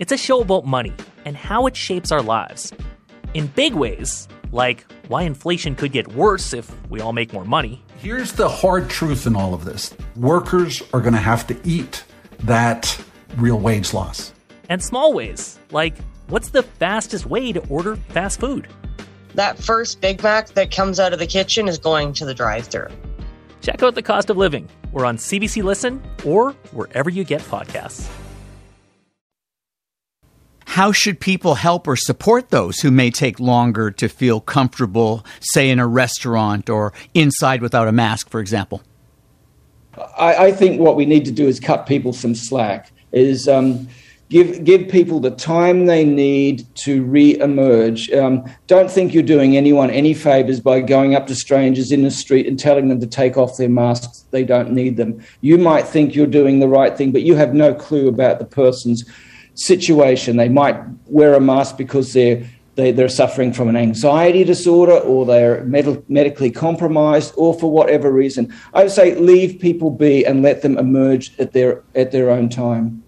It's 0.00 0.12
a 0.12 0.16
show 0.16 0.40
about 0.40 0.66
money 0.66 0.92
and 1.24 1.36
how 1.36 1.66
it 1.66 1.76
shapes 1.76 2.10
our 2.10 2.22
lives. 2.22 2.72
In 3.34 3.46
big 3.48 3.74
ways, 3.74 4.28
like 4.52 4.90
why 5.08 5.22
inflation 5.22 5.74
could 5.74 5.92
get 5.92 6.08
worse 6.08 6.52
if 6.52 6.70
we 6.90 7.00
all 7.00 7.12
make 7.12 7.32
more 7.32 7.44
money. 7.44 7.82
Here's 7.98 8.32
the 8.32 8.48
hard 8.48 8.88
truth 8.88 9.26
in 9.26 9.36
all 9.36 9.54
of 9.54 9.64
this 9.64 9.94
workers 10.16 10.82
are 10.92 11.00
going 11.00 11.14
to 11.14 11.20
have 11.20 11.46
to 11.48 11.56
eat 11.64 12.04
that 12.40 13.00
real 13.36 13.58
wage 13.58 13.92
loss. 13.92 14.32
And 14.68 14.82
small 14.82 15.12
ways, 15.12 15.58
like 15.70 15.96
what's 16.28 16.50
the 16.50 16.62
fastest 16.62 17.26
way 17.26 17.52
to 17.52 17.60
order 17.68 17.96
fast 17.96 18.40
food? 18.40 18.68
That 19.34 19.58
first 19.58 20.00
Big 20.00 20.22
Mac 20.22 20.48
that 20.50 20.70
comes 20.70 20.98
out 20.98 21.12
of 21.12 21.18
the 21.18 21.26
kitchen 21.26 21.68
is 21.68 21.78
going 21.78 22.12
to 22.14 22.24
the 22.24 22.34
drive 22.34 22.66
through. 22.66 22.88
Check 23.60 23.82
out 23.82 23.94
the 23.94 24.02
cost 24.02 24.30
of 24.30 24.36
living. 24.36 24.68
We're 24.92 25.04
on 25.04 25.16
CBC 25.16 25.62
Listen 25.62 26.02
or 26.24 26.52
wherever 26.72 27.10
you 27.10 27.24
get 27.24 27.42
podcasts 27.42 28.08
how 30.68 30.92
should 30.92 31.18
people 31.18 31.54
help 31.54 31.88
or 31.88 31.96
support 31.96 32.50
those 32.50 32.78
who 32.80 32.90
may 32.90 33.10
take 33.10 33.40
longer 33.40 33.90
to 33.90 34.06
feel 34.06 34.38
comfortable, 34.38 35.24
say 35.40 35.70
in 35.70 35.78
a 35.78 35.86
restaurant 35.86 36.68
or 36.68 36.92
inside 37.14 37.62
without 37.62 37.88
a 37.88 37.92
mask, 37.92 38.28
for 38.28 38.38
example? 38.38 38.82
I, 40.18 40.34
I 40.36 40.52
think 40.52 40.78
what 40.78 40.94
we 40.94 41.06
need 41.06 41.24
to 41.24 41.30
do 41.30 41.48
is 41.48 41.58
cut 41.58 41.86
people 41.86 42.12
some 42.12 42.34
slack. 42.34 42.92
Is 43.12 43.48
um, 43.48 43.88
give 44.28 44.62
give 44.62 44.90
people 44.90 45.20
the 45.20 45.30
time 45.30 45.86
they 45.86 46.04
need 46.04 46.66
to 46.76 47.02
re-emerge. 47.02 48.10
Um, 48.10 48.44
don't 48.66 48.90
think 48.90 49.14
you're 49.14 49.22
doing 49.22 49.56
anyone 49.56 49.90
any 49.90 50.12
favors 50.12 50.60
by 50.60 50.82
going 50.82 51.14
up 51.14 51.26
to 51.28 51.34
strangers 51.34 51.90
in 51.92 52.02
the 52.02 52.10
street 52.10 52.46
and 52.46 52.58
telling 52.58 52.88
them 52.88 53.00
to 53.00 53.06
take 53.06 53.38
off 53.38 53.56
their 53.56 53.70
masks. 53.70 54.26
They 54.32 54.44
don't 54.44 54.72
need 54.72 54.98
them. 54.98 55.24
You 55.40 55.56
might 55.56 55.88
think 55.88 56.14
you're 56.14 56.26
doing 56.26 56.60
the 56.60 56.68
right 56.68 56.94
thing, 56.94 57.10
but 57.10 57.22
you 57.22 57.36
have 57.36 57.54
no 57.54 57.72
clue 57.72 58.06
about 58.06 58.38
the 58.38 58.44
person's 58.44 59.02
situation. 59.58 60.36
They 60.36 60.48
might 60.48 60.76
wear 61.06 61.34
a 61.34 61.40
mask 61.40 61.76
because 61.76 62.12
they're 62.12 62.44
they, 62.76 62.92
they're 62.92 63.08
suffering 63.08 63.52
from 63.52 63.68
an 63.68 63.74
anxiety 63.76 64.44
disorder 64.44 64.92
or 64.92 65.26
they're 65.26 65.64
med- 65.64 66.08
medically 66.08 66.52
compromised 66.52 67.34
or 67.36 67.52
for 67.52 67.72
whatever 67.72 68.12
reason. 68.12 68.54
I 68.72 68.84
would 68.84 68.92
say 68.92 69.16
leave 69.16 69.58
people 69.58 69.90
be 69.90 70.24
and 70.24 70.42
let 70.42 70.62
them 70.62 70.78
emerge 70.78 71.36
at 71.40 71.52
their 71.54 71.82
at 71.96 72.12
their 72.12 72.30
own 72.30 72.48
time. 72.48 73.02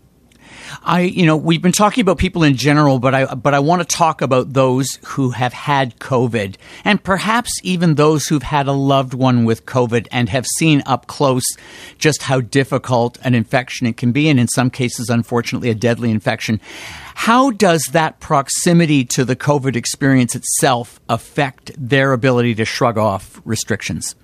I, 0.83 1.03
you 1.03 1.27
know, 1.27 1.37
we've 1.37 1.63
been 1.63 1.73
talking 1.73 2.03
about 2.03 2.19
people 2.19 2.43
in 2.43 2.57
general, 2.57 2.99
but 2.99 3.15
I, 3.15 3.35
but 3.35 3.55
I 3.55 3.59
want 3.59 3.83
to 3.83 3.97
talk 3.97 4.23
about 4.23 4.53
those 4.53 4.99
who 5.05 5.31
have 5.31 5.53
had 5.53 5.99
COVID 5.99 6.57
and 6.85 7.03
perhaps 7.03 7.53
even 7.63 7.95
those 7.95 8.27
who've 8.27 8.43
had 8.43 8.67
a 8.67 8.73
loved 8.73 9.15
one 9.15 9.45
with 9.45 9.67
COVID 9.67 10.09
and 10.11 10.29
have 10.29 10.47
seen 10.59 10.83
up 10.87 11.07
close 11.07 11.45
just 11.99 12.23
how 12.23 12.41
difficult 12.41 13.19
an 13.23 13.35
infection 13.35 13.87
it 13.87 13.97
can 13.97 14.13
be. 14.13 14.29
And 14.29 14.41
in 14.41 14.49
some 14.49 14.71
cases, 14.71 15.09
unfortunately, 15.09 15.71
a 15.71 15.75
deadly 15.75 16.11
infection. 16.11 16.61
How 17.15 17.51
does 17.51 17.83
that 17.93 18.21
proximity 18.21 19.05
to 19.07 19.25
the 19.25 19.37
COVID 19.37 19.77
experience 19.77 20.35
itself 20.35 21.01
affect 21.09 21.73
their 21.77 22.13
ability 22.13 22.55
to 22.57 22.65
shrug 22.65 22.97
off 22.97 23.41
restrictions? 23.45 24.15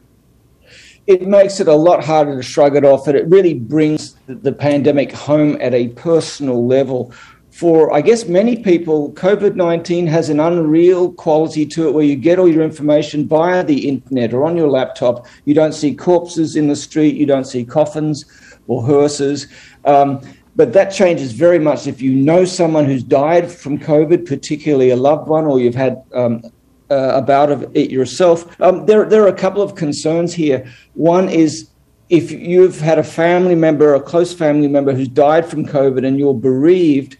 It 1.06 1.26
makes 1.28 1.60
it 1.60 1.68
a 1.68 1.74
lot 1.74 2.04
harder 2.04 2.36
to 2.36 2.42
shrug 2.42 2.76
it 2.76 2.84
off, 2.84 3.06
and 3.06 3.16
it 3.16 3.26
really 3.28 3.54
brings 3.54 4.16
the, 4.26 4.52
pandemic 4.52 5.12
home 5.12 5.56
at 5.60 5.72
a 5.74 5.88
personal 5.88 6.66
level. 6.66 7.12
For, 7.50 7.92
I 7.92 8.00
guess, 8.00 8.26
many 8.26 8.56
people, 8.62 9.12
COVID 9.12 9.54
19 9.54 10.06
has 10.08 10.28
an 10.28 10.40
unreal 10.40 11.12
quality 11.12 11.64
to 11.66 11.88
it 11.88 11.94
where 11.94 12.04
you 12.04 12.16
get 12.16 12.38
all 12.38 12.48
your 12.48 12.62
information 12.62 13.26
via 13.28 13.64
the 13.64 13.88
internet 13.88 14.34
or 14.34 14.44
on 14.44 14.56
your 14.56 14.68
laptop. 14.68 15.26
You 15.44 15.54
don't 15.54 15.72
see 15.72 15.94
corpses 15.94 16.56
in 16.56 16.68
the 16.68 16.76
street, 16.76 17.14
you 17.14 17.26
don't 17.26 17.46
see 17.46 17.64
coffins 17.64 18.24
or 18.66 18.84
hearses. 18.84 19.46
Um, 19.84 20.20
but 20.56 20.72
that 20.72 20.86
changes 20.86 21.32
very 21.32 21.58
much 21.58 21.86
if 21.86 22.00
you 22.00 22.14
know 22.14 22.46
someone 22.46 22.86
who's 22.86 23.02
died 23.02 23.52
from 23.52 23.78
COVID, 23.78 24.26
particularly 24.26 24.90
a 24.90 24.96
loved 24.96 25.28
one, 25.28 25.44
or 25.44 25.60
you've 25.60 25.74
had 25.74 26.02
um, 26.14 26.42
uh, 26.90 27.12
a 27.14 27.22
bout 27.22 27.50
of 27.50 27.62
it 27.74 27.90
yourself. 27.90 28.60
Um, 28.60 28.86
there, 28.86 29.04
there 29.04 29.22
are 29.24 29.28
a 29.28 29.36
couple 29.36 29.62
of 29.62 29.74
concerns 29.74 30.34
here. 30.34 30.70
One 30.94 31.28
is 31.28 31.68
if 32.08 32.30
you've 32.30 32.80
had 32.80 32.98
a 32.98 33.04
family 33.04 33.54
member, 33.54 33.94
a 33.94 34.00
close 34.00 34.32
family 34.32 34.68
member 34.68 34.92
who's 34.92 35.08
died 35.08 35.46
from 35.46 35.66
COVID 35.66 36.06
and 36.06 36.18
you're 36.18 36.34
bereaved, 36.34 37.16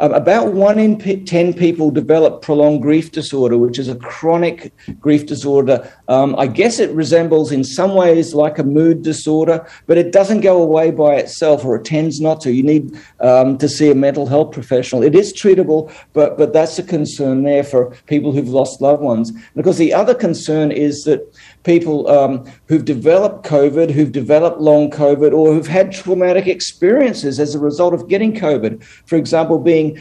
about 0.00 0.52
one 0.52 0.78
in 0.78 0.98
p- 0.98 1.22
10 1.22 1.54
people 1.54 1.90
develop 1.90 2.42
prolonged 2.42 2.82
grief 2.82 3.12
disorder, 3.12 3.56
which 3.56 3.78
is 3.78 3.88
a 3.88 3.94
chronic 3.94 4.72
grief 5.00 5.26
disorder. 5.26 5.90
Um, 6.08 6.34
I 6.36 6.48
guess 6.48 6.80
it 6.80 6.90
resembles 6.90 7.52
in 7.52 7.62
some 7.62 7.94
ways 7.94 8.34
like 8.34 8.58
a 8.58 8.64
mood 8.64 9.02
disorder, 9.02 9.64
but 9.86 9.96
it 9.96 10.10
doesn't 10.10 10.40
go 10.40 10.60
away 10.60 10.90
by 10.90 11.14
itself 11.14 11.64
or 11.64 11.76
it 11.76 11.84
tends 11.84 12.20
not 12.20 12.40
to. 12.40 12.52
You 12.52 12.64
need 12.64 13.00
um, 13.20 13.56
to 13.58 13.68
see 13.68 13.90
a 13.90 13.94
mental 13.94 14.26
health 14.26 14.52
professional. 14.52 15.02
It 15.02 15.14
is 15.14 15.32
treatable, 15.32 15.92
but, 16.12 16.36
but 16.36 16.52
that's 16.52 16.78
a 16.78 16.82
concern 16.82 17.44
there 17.44 17.62
for 17.62 17.90
people 18.06 18.32
who've 18.32 18.48
lost 18.48 18.80
loved 18.80 19.02
ones. 19.02 19.32
Because 19.54 19.78
the 19.78 19.94
other 19.94 20.14
concern 20.14 20.72
is 20.72 21.04
that 21.04 21.20
people 21.64 22.08
um, 22.08 22.44
who've 22.68 22.84
developed 22.84 23.44
COVID, 23.46 23.90
who've 23.90 24.12
developed 24.12 24.60
long 24.60 24.90
COVID, 24.90 25.32
or 25.32 25.52
who've 25.52 25.66
had 25.66 25.92
traumatic 25.92 26.46
experiences 26.46 27.40
as 27.40 27.54
a 27.54 27.58
result 27.58 27.94
of 27.94 28.08
getting 28.08 28.32
COVID. 28.34 28.82
For 28.84 29.16
example, 29.16 29.58
being 29.58 29.98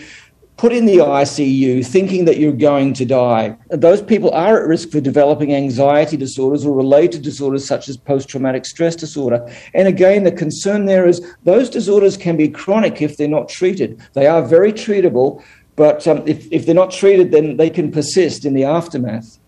put 0.58 0.72
in 0.72 0.86
the 0.86 0.98
ICU 0.98 1.86
thinking 1.86 2.25
that 2.25 2.38
you're 2.38 2.51
going 2.53 2.93
to 2.93 3.05
die. 3.05 3.58
Those 3.70 4.01
people 4.01 4.29
are 4.32 4.62
at 4.62 4.67
risk 4.67 4.91
for 4.91 5.01
developing 5.01 5.53
anxiety 5.53 6.15
disorders 6.15 6.65
or 6.65 6.75
related 6.75 7.24
disorders 7.24 7.65
such 7.65 7.89
as 7.89 7.98
post 7.98 8.29
traumatic 8.29 8.65
stress 8.65 8.96
disorder. 8.96 9.51
And 9.74 9.88
again, 9.88 10.24
the 10.24 10.32
concern 10.32 10.86
there 10.86 11.08
is 11.08 11.25
those 11.43 11.70
disorders 11.70 12.17
can 12.17 12.38
be 12.38 12.48
chronic 12.48 13.01
if 13.01 13.17
they're 13.17 13.27
not 13.27 13.50
treated. 13.50 14.00
They 14.13 14.27
are 14.27 14.43
very 14.43 14.72
treatable, 14.72 15.43
but 15.75 16.08
um, 16.08 16.24
if, 16.27 16.48
if 16.51 16.65
they're 16.65 16.75
not 16.75 16.91
treated, 16.91 17.32
then 17.32 17.58
they 17.58 17.70
can 17.70 17.91
persist 17.91 18.46
in 18.46 18.53
the 18.53 18.63
aftermath. 18.63 19.39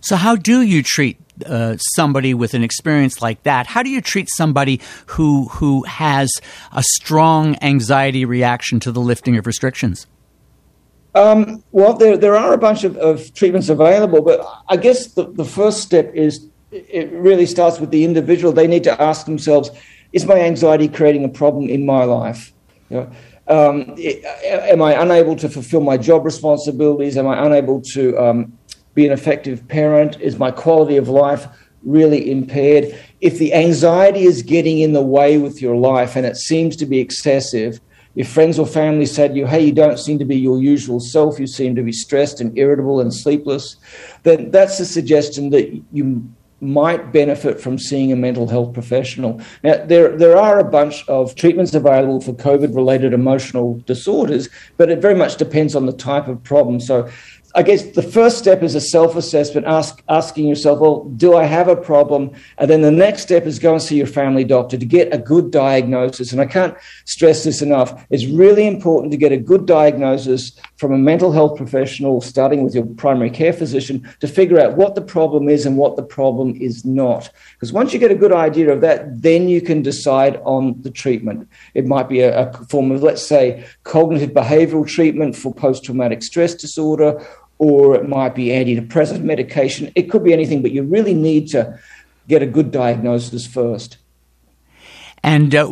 So, 0.00 0.16
how 0.16 0.36
do 0.36 0.62
you 0.62 0.82
treat 0.82 1.18
uh, 1.46 1.76
somebody 1.94 2.34
with 2.34 2.54
an 2.54 2.62
experience 2.62 3.22
like 3.22 3.42
that? 3.44 3.66
How 3.66 3.82
do 3.82 3.90
you 3.90 4.00
treat 4.00 4.28
somebody 4.30 4.80
who 5.06 5.48
who 5.48 5.82
has 5.84 6.30
a 6.72 6.82
strong 6.82 7.56
anxiety 7.62 8.24
reaction 8.24 8.80
to 8.80 8.92
the 8.92 9.00
lifting 9.00 9.36
of 9.36 9.46
restrictions? 9.46 10.06
Um, 11.14 11.64
well, 11.72 11.94
there, 11.94 12.16
there 12.16 12.36
are 12.36 12.52
a 12.52 12.58
bunch 12.58 12.84
of, 12.84 12.96
of 12.96 13.34
treatments 13.34 13.68
available, 13.68 14.22
but 14.22 14.46
I 14.68 14.76
guess 14.76 15.08
the, 15.08 15.24
the 15.32 15.44
first 15.44 15.80
step 15.80 16.14
is 16.14 16.46
it 16.70 17.10
really 17.12 17.46
starts 17.46 17.80
with 17.80 17.90
the 17.90 18.04
individual. 18.04 18.52
They 18.52 18.68
need 18.68 18.84
to 18.84 19.02
ask 19.02 19.26
themselves, 19.26 19.70
is 20.12 20.24
my 20.24 20.38
anxiety 20.40 20.88
creating 20.88 21.24
a 21.24 21.28
problem 21.28 21.68
in 21.68 21.84
my 21.84 22.04
life? 22.04 22.52
You 22.90 22.96
know, 22.96 23.10
um, 23.48 23.96
am 24.44 24.82
I 24.82 25.00
unable 25.00 25.34
to 25.36 25.48
fulfill 25.48 25.80
my 25.80 25.96
job 25.96 26.24
responsibilities? 26.24 27.16
Am 27.16 27.26
I 27.26 27.44
unable 27.44 27.80
to 27.92 28.16
um, 28.16 28.58
be 28.94 29.06
an 29.06 29.12
effective 29.12 29.66
parent? 29.68 30.20
Is 30.20 30.38
my 30.38 30.50
quality 30.50 30.96
of 30.96 31.08
life 31.08 31.46
really 31.82 32.30
impaired? 32.30 32.98
If 33.20 33.38
the 33.38 33.54
anxiety 33.54 34.24
is 34.24 34.42
getting 34.42 34.80
in 34.80 34.92
the 34.92 35.02
way 35.02 35.38
with 35.38 35.62
your 35.62 35.76
life 35.76 36.16
and 36.16 36.26
it 36.26 36.36
seems 36.36 36.76
to 36.76 36.86
be 36.86 36.98
excessive, 36.98 37.80
if 38.16 38.28
friends 38.28 38.58
or 38.58 38.66
family 38.66 39.06
said 39.06 39.36
you, 39.36 39.46
hey, 39.46 39.64
you 39.64 39.72
don't 39.72 39.98
seem 39.98 40.18
to 40.18 40.24
be 40.24 40.36
your 40.36 40.60
usual 40.60 41.00
self, 41.00 41.38
you 41.38 41.46
seem 41.46 41.76
to 41.76 41.82
be 41.82 41.92
stressed 41.92 42.40
and 42.40 42.56
irritable 42.58 43.00
and 43.00 43.14
sleepless, 43.14 43.76
then 44.24 44.50
that's 44.50 44.80
a 44.80 44.86
suggestion 44.86 45.50
that 45.50 45.80
you 45.92 46.28
might 46.60 47.12
benefit 47.12 47.60
from 47.60 47.78
seeing 47.78 48.12
a 48.12 48.16
mental 48.16 48.46
health 48.46 48.74
professional. 48.74 49.40
Now, 49.62 49.82
there, 49.84 50.16
there 50.16 50.36
are 50.36 50.58
a 50.58 50.64
bunch 50.64 51.08
of 51.08 51.34
treatments 51.34 51.74
available 51.74 52.20
for 52.20 52.32
COVID 52.34 52.74
related 52.74 53.14
emotional 53.14 53.80
disorders, 53.86 54.48
but 54.76 54.90
it 54.90 55.00
very 55.00 55.14
much 55.14 55.36
depends 55.36 55.74
on 55.74 55.86
the 55.86 55.92
type 55.92 56.28
of 56.28 56.42
problem. 56.42 56.80
So, 56.80 57.08
I 57.54 57.64
guess 57.64 57.82
the 57.82 58.02
first 58.02 58.38
step 58.38 58.62
is 58.62 58.76
a 58.76 58.80
self 58.80 59.16
assessment, 59.16 59.66
ask, 59.66 60.02
asking 60.08 60.46
yourself, 60.46 60.78
well, 60.78 61.04
do 61.04 61.36
I 61.36 61.44
have 61.44 61.66
a 61.66 61.74
problem? 61.74 62.30
And 62.58 62.70
then 62.70 62.82
the 62.82 62.92
next 62.92 63.22
step 63.22 63.44
is 63.44 63.58
go 63.58 63.72
and 63.72 63.82
see 63.82 63.96
your 63.96 64.06
family 64.06 64.44
doctor 64.44 64.78
to 64.78 64.86
get 64.86 65.12
a 65.12 65.18
good 65.18 65.50
diagnosis. 65.50 66.30
And 66.30 66.40
I 66.40 66.46
can't 66.46 66.76
stress 67.06 67.42
this 67.42 67.60
enough. 67.60 68.06
It's 68.10 68.26
really 68.26 68.68
important 68.68 69.10
to 69.12 69.18
get 69.18 69.32
a 69.32 69.36
good 69.36 69.66
diagnosis 69.66 70.52
from 70.76 70.92
a 70.92 70.98
mental 70.98 71.32
health 71.32 71.56
professional, 71.56 72.20
starting 72.20 72.62
with 72.62 72.74
your 72.74 72.86
primary 72.86 73.30
care 73.30 73.52
physician, 73.52 74.08
to 74.20 74.28
figure 74.28 74.60
out 74.60 74.76
what 74.76 74.94
the 74.94 75.02
problem 75.02 75.48
is 75.48 75.66
and 75.66 75.76
what 75.76 75.96
the 75.96 76.04
problem 76.04 76.54
is 76.60 76.84
not. 76.84 77.30
Because 77.54 77.72
once 77.72 77.92
you 77.92 77.98
get 77.98 78.12
a 78.12 78.14
good 78.14 78.32
idea 78.32 78.70
of 78.70 78.80
that, 78.82 79.22
then 79.22 79.48
you 79.48 79.60
can 79.60 79.82
decide 79.82 80.40
on 80.44 80.80
the 80.82 80.90
treatment. 80.90 81.48
It 81.74 81.86
might 81.86 82.08
be 82.08 82.20
a, 82.20 82.48
a 82.48 82.52
form 82.66 82.92
of, 82.92 83.02
let's 83.02 83.26
say, 83.26 83.66
cognitive 83.82 84.30
behavioral 84.30 84.86
treatment 84.86 85.34
for 85.34 85.52
post 85.52 85.84
traumatic 85.84 86.22
stress 86.22 86.54
disorder 86.54 87.26
or 87.60 87.94
it 87.94 88.08
might 88.08 88.34
be 88.34 88.46
antidepressant 88.46 89.22
medication. 89.22 89.92
It 89.94 90.10
could 90.10 90.24
be 90.24 90.32
anything, 90.32 90.62
but 90.62 90.72
you 90.72 90.82
really 90.82 91.12
need 91.12 91.48
to 91.48 91.78
get 92.26 92.42
a 92.42 92.46
good 92.46 92.70
diagnosis 92.70 93.46
first. 93.46 93.98
And 95.22 95.54
uh, 95.54 95.68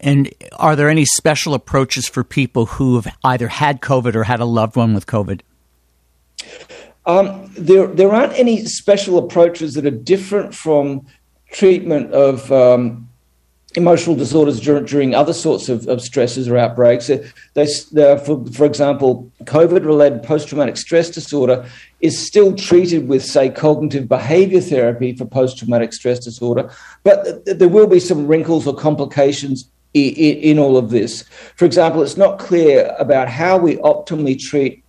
and 0.00 0.30
are 0.58 0.76
there 0.76 0.90
any 0.90 1.06
special 1.06 1.54
approaches 1.54 2.06
for 2.06 2.22
people 2.22 2.66
who 2.66 2.96
have 2.96 3.16
either 3.24 3.48
had 3.48 3.80
COVID 3.80 4.14
or 4.14 4.24
had 4.24 4.40
a 4.40 4.44
loved 4.44 4.76
one 4.76 4.92
with 4.92 5.06
COVID? 5.06 5.40
Um, 7.06 7.50
there 7.56 7.86
there 7.86 8.12
aren't 8.12 8.38
any 8.38 8.66
special 8.66 9.16
approaches 9.16 9.72
that 9.72 9.86
are 9.86 9.90
different 9.90 10.54
from 10.54 11.06
treatment 11.50 12.12
of 12.12 12.52
um, 12.52 13.08
emotional 13.74 14.14
disorders 14.16 14.60
during, 14.60 14.84
during 14.84 15.14
other 15.14 15.32
sorts 15.32 15.68
of, 15.68 15.86
of 15.88 16.00
stresses 16.00 16.48
or 16.48 16.56
outbreaks. 16.56 17.08
Uh, 17.08 17.26
they, 17.54 17.66
they, 17.92 18.12
uh, 18.12 18.16
for, 18.16 18.44
for 18.46 18.64
example, 18.64 19.30
COVID 19.44 19.84
related 19.84 20.22
post 20.22 20.48
traumatic 20.48 20.76
stress 20.76 21.10
disorder 21.10 21.68
is 22.00 22.18
still 22.18 22.54
treated 22.54 23.08
with, 23.08 23.24
say, 23.24 23.48
cognitive 23.48 24.08
behavior 24.08 24.60
therapy 24.60 25.14
for 25.14 25.24
post 25.24 25.58
traumatic 25.58 25.92
stress 25.92 26.18
disorder, 26.18 26.70
but 27.02 27.44
there 27.46 27.68
will 27.68 27.86
be 27.86 28.00
some 28.00 28.26
wrinkles 28.26 28.66
or 28.66 28.74
complications 28.74 29.68
in 29.94 30.58
all 30.58 30.78
of 30.78 30.90
this. 30.90 31.22
For 31.56 31.66
example, 31.66 32.02
it's 32.02 32.16
not 32.16 32.38
clear 32.38 32.94
about 32.98 33.28
how 33.28 33.58
we 33.58 33.76
optimally 33.76 34.38
treat 34.38 34.81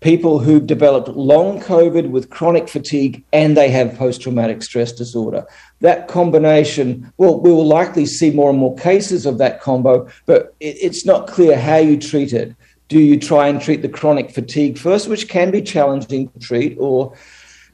people 0.00 0.38
who've 0.38 0.66
developed 0.66 1.08
long 1.08 1.60
COVID 1.60 2.10
with 2.10 2.30
chronic 2.30 2.68
fatigue 2.68 3.24
and 3.32 3.56
they 3.56 3.70
have 3.70 3.96
post 3.96 4.20
traumatic 4.20 4.62
stress 4.62 4.92
disorder. 4.92 5.46
That 5.80 6.06
combination, 6.08 7.12
well, 7.16 7.40
we 7.40 7.50
will 7.50 7.66
likely 7.66 8.06
see 8.06 8.30
more 8.30 8.50
and 8.50 8.58
more 8.58 8.76
cases 8.76 9.26
of 9.26 9.38
that 9.38 9.60
combo, 9.60 10.08
but 10.26 10.54
it's 10.60 11.06
not 11.06 11.26
clear 11.26 11.58
how 11.58 11.76
you 11.76 11.98
treat 11.98 12.32
it. 12.32 12.54
Do 12.88 13.00
you 13.00 13.18
try 13.18 13.48
and 13.48 13.60
treat 13.60 13.82
the 13.82 13.88
chronic 13.88 14.30
fatigue 14.30 14.78
first, 14.78 15.08
which 15.08 15.28
can 15.28 15.50
be 15.50 15.60
challenging 15.60 16.28
to 16.28 16.38
treat, 16.38 16.76
or 16.78 17.16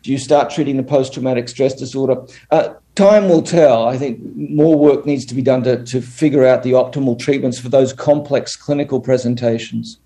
do 0.02 0.10
you 0.10 0.18
start 0.18 0.50
treating 0.50 0.76
the 0.76 0.82
post 0.82 1.12
traumatic 1.12 1.48
stress 1.48 1.74
disorder? 1.74 2.22
Uh, 2.50 2.74
time 2.94 3.28
will 3.28 3.42
tell. 3.42 3.86
I 3.86 3.98
think 3.98 4.20
more 4.36 4.76
work 4.78 5.04
needs 5.04 5.26
to 5.26 5.34
be 5.34 5.42
done 5.42 5.62
to, 5.64 5.84
to 5.84 6.00
figure 6.00 6.46
out 6.46 6.62
the 6.62 6.72
optimal 6.72 7.18
treatments 7.18 7.58
for 7.58 7.68
those 7.68 7.92
complex 7.92 8.56
clinical 8.56 9.00
presentations. 9.00 9.98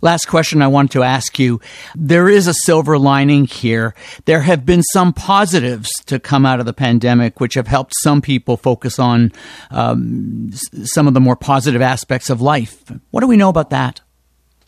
Last 0.00 0.26
question 0.26 0.62
I 0.62 0.68
want 0.68 0.92
to 0.92 1.02
ask 1.02 1.38
you. 1.38 1.60
There 1.96 2.28
is 2.28 2.46
a 2.46 2.54
silver 2.54 2.98
lining 2.98 3.46
here. 3.46 3.94
There 4.26 4.42
have 4.42 4.64
been 4.64 4.82
some 4.82 5.12
positives 5.12 5.90
to 6.06 6.20
come 6.20 6.46
out 6.46 6.60
of 6.60 6.66
the 6.66 6.72
pandemic, 6.72 7.40
which 7.40 7.54
have 7.54 7.66
helped 7.66 7.94
some 7.96 8.22
people 8.22 8.56
focus 8.56 8.98
on 8.98 9.32
um, 9.70 10.50
some 10.84 11.08
of 11.08 11.14
the 11.14 11.20
more 11.20 11.36
positive 11.36 11.82
aspects 11.82 12.30
of 12.30 12.40
life. 12.40 12.84
What 13.10 13.22
do 13.22 13.26
we 13.26 13.36
know 13.36 13.48
about 13.48 13.70
that? 13.70 14.00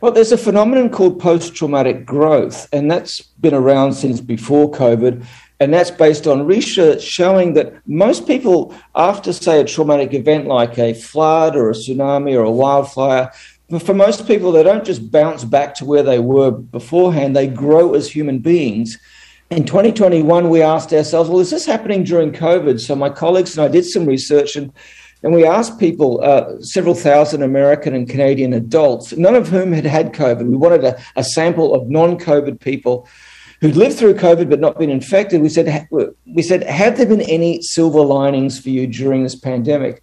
Well, 0.01 0.13
there's 0.13 0.33
a 0.33 0.39
phenomenon 0.39 0.89
called 0.89 1.21
post 1.21 1.55
traumatic 1.55 2.07
growth, 2.07 2.67
and 2.73 2.91
that's 2.91 3.21
been 3.21 3.55
around 3.55 3.93
since 3.93 4.21
before 4.21 4.71
COVID. 4.71 5.25
And 5.61 5.75
that's 5.75 5.91
based 5.91 6.27
on 6.27 6.47
research 6.47 7.03
showing 7.03 7.53
that 7.53 7.75
most 7.87 8.27
people, 8.27 8.75
after, 8.95 9.31
say, 9.31 9.61
a 9.61 9.65
traumatic 9.65 10.15
event 10.15 10.47
like 10.47 10.79
a 10.79 10.95
flood 10.95 11.55
or 11.55 11.69
a 11.69 11.75
tsunami 11.75 12.35
or 12.35 12.45
a 12.45 12.51
wildfire, 12.51 13.31
for 13.79 13.95
most 13.95 14.27
people, 14.27 14.53
they 14.53 14.63
don't 14.63 14.85
just 14.85 15.11
bounce 15.11 15.45
back 15.45 15.75
to 15.77 15.85
where 15.85 16.03
they 16.03 16.19
were 16.19 16.51
beforehand, 16.51 17.37
they 17.37 17.47
grow 17.47 17.95
as 17.95 18.11
human 18.11 18.41
beings. 18.41 18.99
In 19.51 19.65
2021, 19.65 20.49
we 20.49 20.63
asked 20.63 20.93
ourselves, 20.93 21.29
well, 21.29 21.41
is 21.41 21.51
this 21.51 21.67
happening 21.67 22.05
during 22.05 22.33
COVID? 22.33 22.81
So 22.81 22.95
my 22.95 23.11
colleagues 23.11 23.57
and 23.57 23.65
I 23.65 23.69
did 23.69 23.85
some 23.85 24.07
research 24.07 24.57
and 24.57 24.73
and 25.23 25.35
we 25.35 25.45
asked 25.45 25.79
people, 25.79 26.23
uh, 26.23 26.61
several 26.61 26.95
thousand 26.95 27.43
American 27.43 27.95
and 27.95 28.09
Canadian 28.09 28.55
adults, 28.55 29.15
none 29.17 29.35
of 29.35 29.49
whom 29.49 29.73
had 29.73 29.85
had 29.85 30.15
COVID. 30.15 30.49
We 30.49 30.57
wanted 30.57 30.83
a, 30.83 30.99
a 31.15 31.23
sample 31.23 31.75
of 31.75 31.89
non 31.91 32.19
COVID 32.19 32.59
people 32.61 33.07
who'd 33.61 33.77
lived 33.77 33.99
through 33.99 34.15
COVID 34.15 34.49
but 34.49 34.61
not 34.61 34.79
been 34.79 34.89
infected. 34.89 35.43
We 35.43 35.51
said, 35.51 35.87
we 36.25 36.43
said, 36.43 36.63
have 36.65 36.97
there 36.97 37.07
been 37.07 37.21
any 37.23 37.61
silver 37.61 38.01
linings 38.01 38.59
for 38.59 38.71
you 38.71 38.87
during 38.87 39.23
this 39.23 39.35
pandemic? 39.35 40.03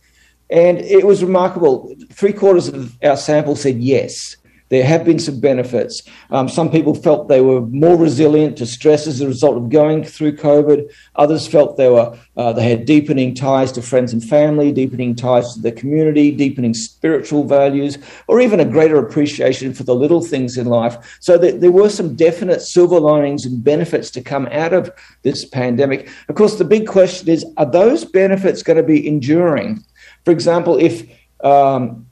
And 0.50 0.80
it 0.80 1.06
was 1.06 1.24
remarkable. 1.24 1.94
Three 2.12 2.34
quarters 2.34 2.68
of 2.68 2.98
our 3.04 3.18
sample 3.18 3.56
said 3.56 3.80
yes. 3.80 4.38
There 4.70 4.84
have 4.84 5.06
been 5.06 5.20
some 5.20 5.40
benefits. 5.40 6.04
Um, 6.30 6.50
some 6.50 6.70
people 6.70 6.94
felt 6.94 7.30
they 7.30 7.40
were 7.40 7.62
more 7.62 7.96
resilient 7.96 8.58
to 8.58 8.66
stress 8.66 9.08
as 9.08 9.22
a 9.22 9.28
result 9.28 9.56
of 9.56 9.70
going 9.70 10.04
through 10.04 10.36
COVID. 10.36 10.92
Others 11.16 11.48
felt 11.48 11.78
they 11.78 11.90
were 11.90 12.18
uh, 12.36 12.52
they 12.52 12.70
had 12.70 12.86
deepening 12.86 13.34
ties 13.34 13.72
to 13.74 13.82
friends 13.82 14.12
and 14.12 14.24
family, 14.24 14.74
deepening 14.74 15.16
ties 15.16 15.54
to 15.54 15.62
the 15.62 15.72
community, 15.72 16.32
deepening 16.32 16.74
spiritual 16.74 17.46
values, 17.46 17.98
or 18.28 18.42
even 18.42 18.60
a 18.60 18.66
greater 18.66 18.98
appreciation 18.98 19.74
for 19.74 19.84
the 19.84 19.96
little 19.96 20.22
things 20.22 20.58
in 20.58 20.68
life. 20.68 21.18
So 21.22 21.38
there, 21.38 21.54
there 21.54 21.72
were 21.72 21.90
some 21.90 22.16
definite 22.16 22.62
silver 22.62 23.00
linings 23.00 23.46
and 23.46 23.64
benefits 23.64 24.12
to 24.12 24.22
come 24.22 24.48
out 24.52 24.74
of 24.74 24.92
this 25.22 25.46
pandemic. 25.46 26.10
Of 26.28 26.36
course, 26.36 26.58
the 26.58 26.66
big 26.66 26.88
question 26.88 27.30
is: 27.30 27.46
Are 27.56 27.72
those 27.72 28.04
benefits 28.04 28.64
going 28.64 28.78
to 28.78 28.84
be 28.84 29.08
enduring? 29.08 29.84
For 30.28 30.32
example, 30.32 30.78
if 30.78 31.10
um, 31.42 32.06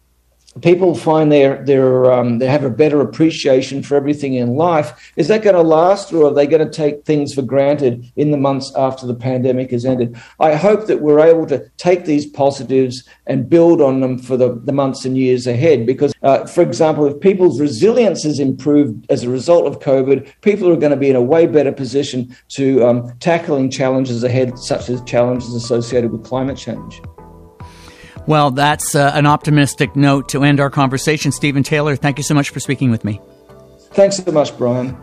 people 0.61 0.95
find 0.95 1.33
um, 1.33 2.39
they 2.39 2.47
have 2.47 2.63
a 2.63 2.69
better 2.69 3.01
appreciation 3.01 3.83
for 3.83 3.95
everything 3.97 4.35
in 4.35 4.55
life, 4.55 5.11
is 5.17 5.27
that 5.27 5.43
going 5.43 5.57
to 5.57 5.61
last, 5.61 6.13
or 6.13 6.27
are 6.27 6.33
they 6.33 6.47
going 6.47 6.65
to 6.65 6.71
take 6.71 7.03
things 7.03 7.33
for 7.33 7.41
granted 7.41 8.09
in 8.15 8.31
the 8.31 8.37
months 8.37 8.71
after 8.77 9.05
the 9.05 9.13
pandemic 9.13 9.71
has 9.71 9.83
ended? 9.83 10.15
I 10.39 10.55
hope 10.55 10.87
that 10.87 11.01
we're 11.01 11.19
able 11.19 11.45
to 11.47 11.69
take 11.75 12.05
these 12.05 12.25
positives 12.25 13.03
and 13.27 13.49
build 13.49 13.81
on 13.81 13.99
them 13.99 14.17
for 14.17 14.37
the, 14.37 14.61
the 14.63 14.71
months 14.71 15.03
and 15.03 15.17
years 15.17 15.45
ahead. 15.45 15.85
Because, 15.85 16.13
uh, 16.23 16.45
for 16.45 16.61
example, 16.61 17.05
if 17.07 17.19
people's 17.19 17.59
resilience 17.59 18.23
has 18.23 18.39
improved 18.39 19.05
as 19.11 19.23
a 19.23 19.29
result 19.29 19.67
of 19.67 19.79
COVID, 19.79 20.31
people 20.39 20.71
are 20.71 20.77
going 20.77 20.91
to 20.91 20.95
be 20.95 21.09
in 21.09 21.17
a 21.17 21.21
way 21.21 21.47
better 21.47 21.73
position 21.73 22.33
to 22.51 22.81
um, 22.87 23.11
tackling 23.19 23.69
challenges 23.69 24.23
ahead, 24.23 24.57
such 24.57 24.87
as 24.87 25.01
challenges 25.01 25.53
associated 25.53 26.13
with 26.13 26.23
climate 26.23 26.55
change. 26.55 27.01
Well, 28.27 28.51
that's 28.51 28.95
uh, 28.95 29.11
an 29.13 29.27
optimistic 29.27 29.95
note 29.95 30.29
to 30.29 30.43
end 30.43 30.59
our 30.59 30.69
conversation. 30.69 31.31
Steven 31.31 31.63
Taylor, 31.63 31.95
thank 31.95 32.17
you 32.17 32.23
so 32.23 32.33
much 32.33 32.49
for 32.49 32.59
speaking 32.59 32.89
with 32.89 33.05
me. 33.05 33.21
Thanks 33.91 34.17
so 34.17 34.31
much, 34.31 34.57
Brian. 34.57 34.97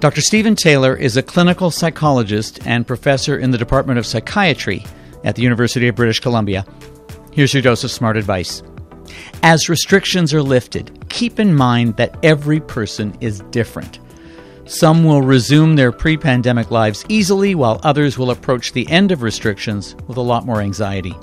Dr. 0.00 0.20
Steven 0.20 0.54
Taylor 0.54 0.94
is 0.94 1.16
a 1.16 1.22
clinical 1.22 1.70
psychologist 1.70 2.66
and 2.66 2.86
professor 2.86 3.38
in 3.38 3.50
the 3.50 3.58
Department 3.58 3.98
of 3.98 4.06
Psychiatry 4.06 4.84
at 5.24 5.36
the 5.36 5.42
University 5.42 5.88
of 5.88 5.94
British 5.94 6.20
Columbia. 6.20 6.66
Here's 7.32 7.54
your 7.54 7.62
dose 7.62 7.84
of 7.84 7.90
smart 7.90 8.16
advice. 8.16 8.62
As 9.42 9.68
restrictions 9.68 10.32
are 10.34 10.42
lifted, 10.42 11.08
keep 11.08 11.38
in 11.40 11.54
mind 11.54 11.96
that 11.96 12.18
every 12.22 12.60
person 12.60 13.16
is 13.20 13.40
different. 13.50 13.98
Some 14.66 15.04
will 15.04 15.22
resume 15.22 15.76
their 15.76 15.92
pre 15.92 16.16
pandemic 16.16 16.70
lives 16.70 17.04
easily, 17.08 17.54
while 17.54 17.80
others 17.82 18.18
will 18.18 18.30
approach 18.30 18.72
the 18.72 18.88
end 18.90 19.12
of 19.12 19.22
restrictions 19.22 19.94
with 20.06 20.16
a 20.16 20.22
lot 20.22 20.46
more 20.46 20.60
anxiety. 20.60 21.14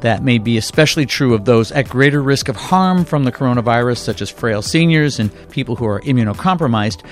That 0.00 0.22
may 0.22 0.38
be 0.38 0.56
especially 0.56 1.06
true 1.06 1.34
of 1.34 1.44
those 1.44 1.72
at 1.72 1.88
greater 1.88 2.22
risk 2.22 2.48
of 2.48 2.54
harm 2.54 3.04
from 3.04 3.24
the 3.24 3.32
coronavirus, 3.32 3.98
such 3.98 4.22
as 4.22 4.30
frail 4.30 4.62
seniors 4.62 5.18
and 5.18 5.32
people 5.50 5.74
who 5.74 5.86
are 5.86 6.00
immunocompromised, 6.02 7.02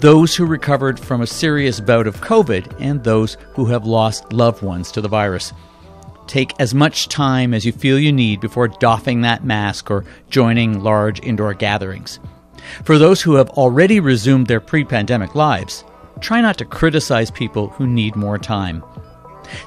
those 0.00 0.34
who 0.34 0.44
recovered 0.44 0.98
from 0.98 1.20
a 1.20 1.26
serious 1.26 1.78
bout 1.78 2.06
of 2.06 2.20
COVID, 2.20 2.74
and 2.80 3.04
those 3.04 3.36
who 3.54 3.66
have 3.66 3.86
lost 3.86 4.32
loved 4.32 4.62
ones 4.62 4.90
to 4.92 5.00
the 5.00 5.08
virus. 5.08 5.52
Take 6.26 6.52
as 6.58 6.74
much 6.74 7.08
time 7.08 7.54
as 7.54 7.64
you 7.64 7.72
feel 7.72 7.98
you 7.98 8.12
need 8.12 8.40
before 8.40 8.68
doffing 8.68 9.20
that 9.20 9.44
mask 9.44 9.90
or 9.90 10.04
joining 10.30 10.82
large 10.82 11.20
indoor 11.20 11.54
gatherings. 11.54 12.18
For 12.84 12.98
those 12.98 13.22
who 13.22 13.34
have 13.34 13.50
already 13.50 14.00
resumed 14.00 14.46
their 14.46 14.60
pre 14.60 14.84
pandemic 14.84 15.34
lives, 15.34 15.84
try 16.20 16.40
not 16.40 16.58
to 16.58 16.64
criticize 16.64 17.30
people 17.30 17.68
who 17.68 17.86
need 17.86 18.16
more 18.16 18.38
time. 18.38 18.82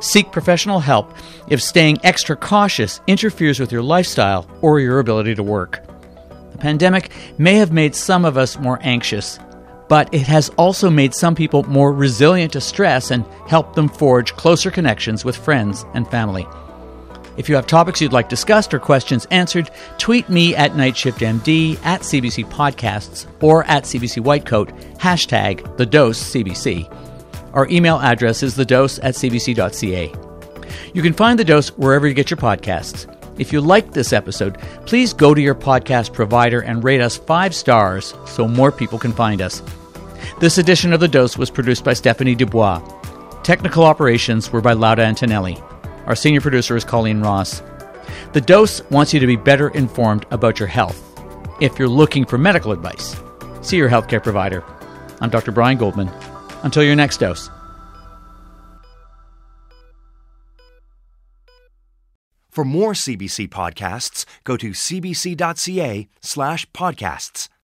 Seek 0.01 0.31
professional 0.31 0.79
help 0.79 1.13
if 1.49 1.61
staying 1.61 1.99
extra 2.03 2.35
cautious 2.35 3.01
interferes 3.07 3.59
with 3.59 3.71
your 3.71 3.81
lifestyle 3.81 4.47
or 4.61 4.79
your 4.79 4.99
ability 4.99 5.35
to 5.35 5.43
work. 5.43 5.81
The 6.51 6.57
pandemic 6.57 7.11
may 7.37 7.55
have 7.55 7.71
made 7.71 7.95
some 7.95 8.23
of 8.25 8.37
us 8.37 8.57
more 8.57 8.79
anxious, 8.81 9.39
but 9.87 10.13
it 10.13 10.21
has 10.21 10.49
also 10.57 10.89
made 10.89 11.13
some 11.13 11.35
people 11.35 11.63
more 11.63 11.91
resilient 11.91 12.53
to 12.53 12.61
stress 12.61 13.11
and 13.11 13.25
helped 13.47 13.75
them 13.75 13.89
forge 13.89 14.33
closer 14.33 14.71
connections 14.71 15.25
with 15.25 15.35
friends 15.35 15.85
and 15.93 16.09
family. 16.09 16.47
If 17.37 17.49
you 17.49 17.55
have 17.55 17.67
topics 17.67 17.99
you'd 17.99 18.13
like 18.13 18.29
discussed 18.29 18.73
or 18.73 18.79
questions 18.79 19.27
answered, 19.29 19.69
tweet 19.97 20.29
me 20.29 20.55
at 20.55 20.71
NightShiftMD, 20.71 21.83
at 21.83 22.01
CBC 22.01 22.45
Podcasts, 22.45 23.27
or 23.41 23.65
at 23.65 23.83
CBC 23.83 24.23
Whitecoat, 24.23 24.71
hashtag 24.97 25.75
the 25.77 25.85
dose 25.85 26.33
CBC. 26.33 26.89
Our 27.55 27.69
email 27.69 27.99
address 27.99 28.43
is 28.43 28.55
thedose 28.55 28.99
at 29.01 29.15
cbc.ca. 29.15 30.13
You 30.93 31.01
can 31.01 31.13
find 31.13 31.39
The 31.39 31.45
Dose 31.45 31.69
wherever 31.69 32.05
you 32.05 32.13
get 32.13 32.29
your 32.29 32.37
podcasts. 32.37 33.09
If 33.39 33.53
you 33.53 33.61
liked 33.61 33.93
this 33.93 34.11
episode, 34.11 34.57
please 34.85 35.13
go 35.13 35.33
to 35.33 35.41
your 35.41 35.55
podcast 35.55 36.13
provider 36.13 36.61
and 36.61 36.83
rate 36.83 36.99
us 36.99 37.15
five 37.15 37.55
stars 37.55 38.13
so 38.25 38.45
more 38.45 38.73
people 38.73 38.99
can 38.99 39.13
find 39.13 39.41
us. 39.41 39.63
This 40.39 40.57
edition 40.57 40.91
of 40.91 40.99
The 40.99 41.07
Dose 41.07 41.37
was 41.37 41.49
produced 41.49 41.85
by 41.85 41.93
Stephanie 41.93 42.35
Dubois. 42.35 42.81
Technical 43.43 43.85
operations 43.85 44.51
were 44.51 44.61
by 44.61 44.73
Lauda 44.73 45.03
Antonelli. 45.03 45.57
Our 46.07 46.15
senior 46.15 46.41
producer 46.41 46.75
is 46.75 46.83
Colleen 46.83 47.21
Ross. 47.21 47.61
The 48.33 48.41
Dose 48.41 48.81
wants 48.89 49.13
you 49.13 49.19
to 49.21 49.27
be 49.27 49.37
better 49.37 49.69
informed 49.69 50.25
about 50.31 50.59
your 50.59 50.67
health. 50.67 51.01
If 51.61 51.79
you're 51.79 51.87
looking 51.87 52.25
for 52.25 52.37
medical 52.37 52.73
advice, 52.73 53.15
see 53.61 53.77
your 53.77 53.89
healthcare 53.89 54.21
provider. 54.21 54.61
I'm 55.21 55.29
Dr. 55.29 55.53
Brian 55.53 55.77
Goldman. 55.77 56.11
Until 56.65 56.83
your 56.83 56.97
next 56.97 57.17
dose. 57.17 57.49
For 62.49 62.63
more 62.65 62.93
CBC 62.93 63.49
podcasts, 63.49 64.25
go 64.45 64.55
to 64.57 64.71
cbc.ca 64.71 66.07
slash 66.21 66.65
podcasts. 66.71 67.49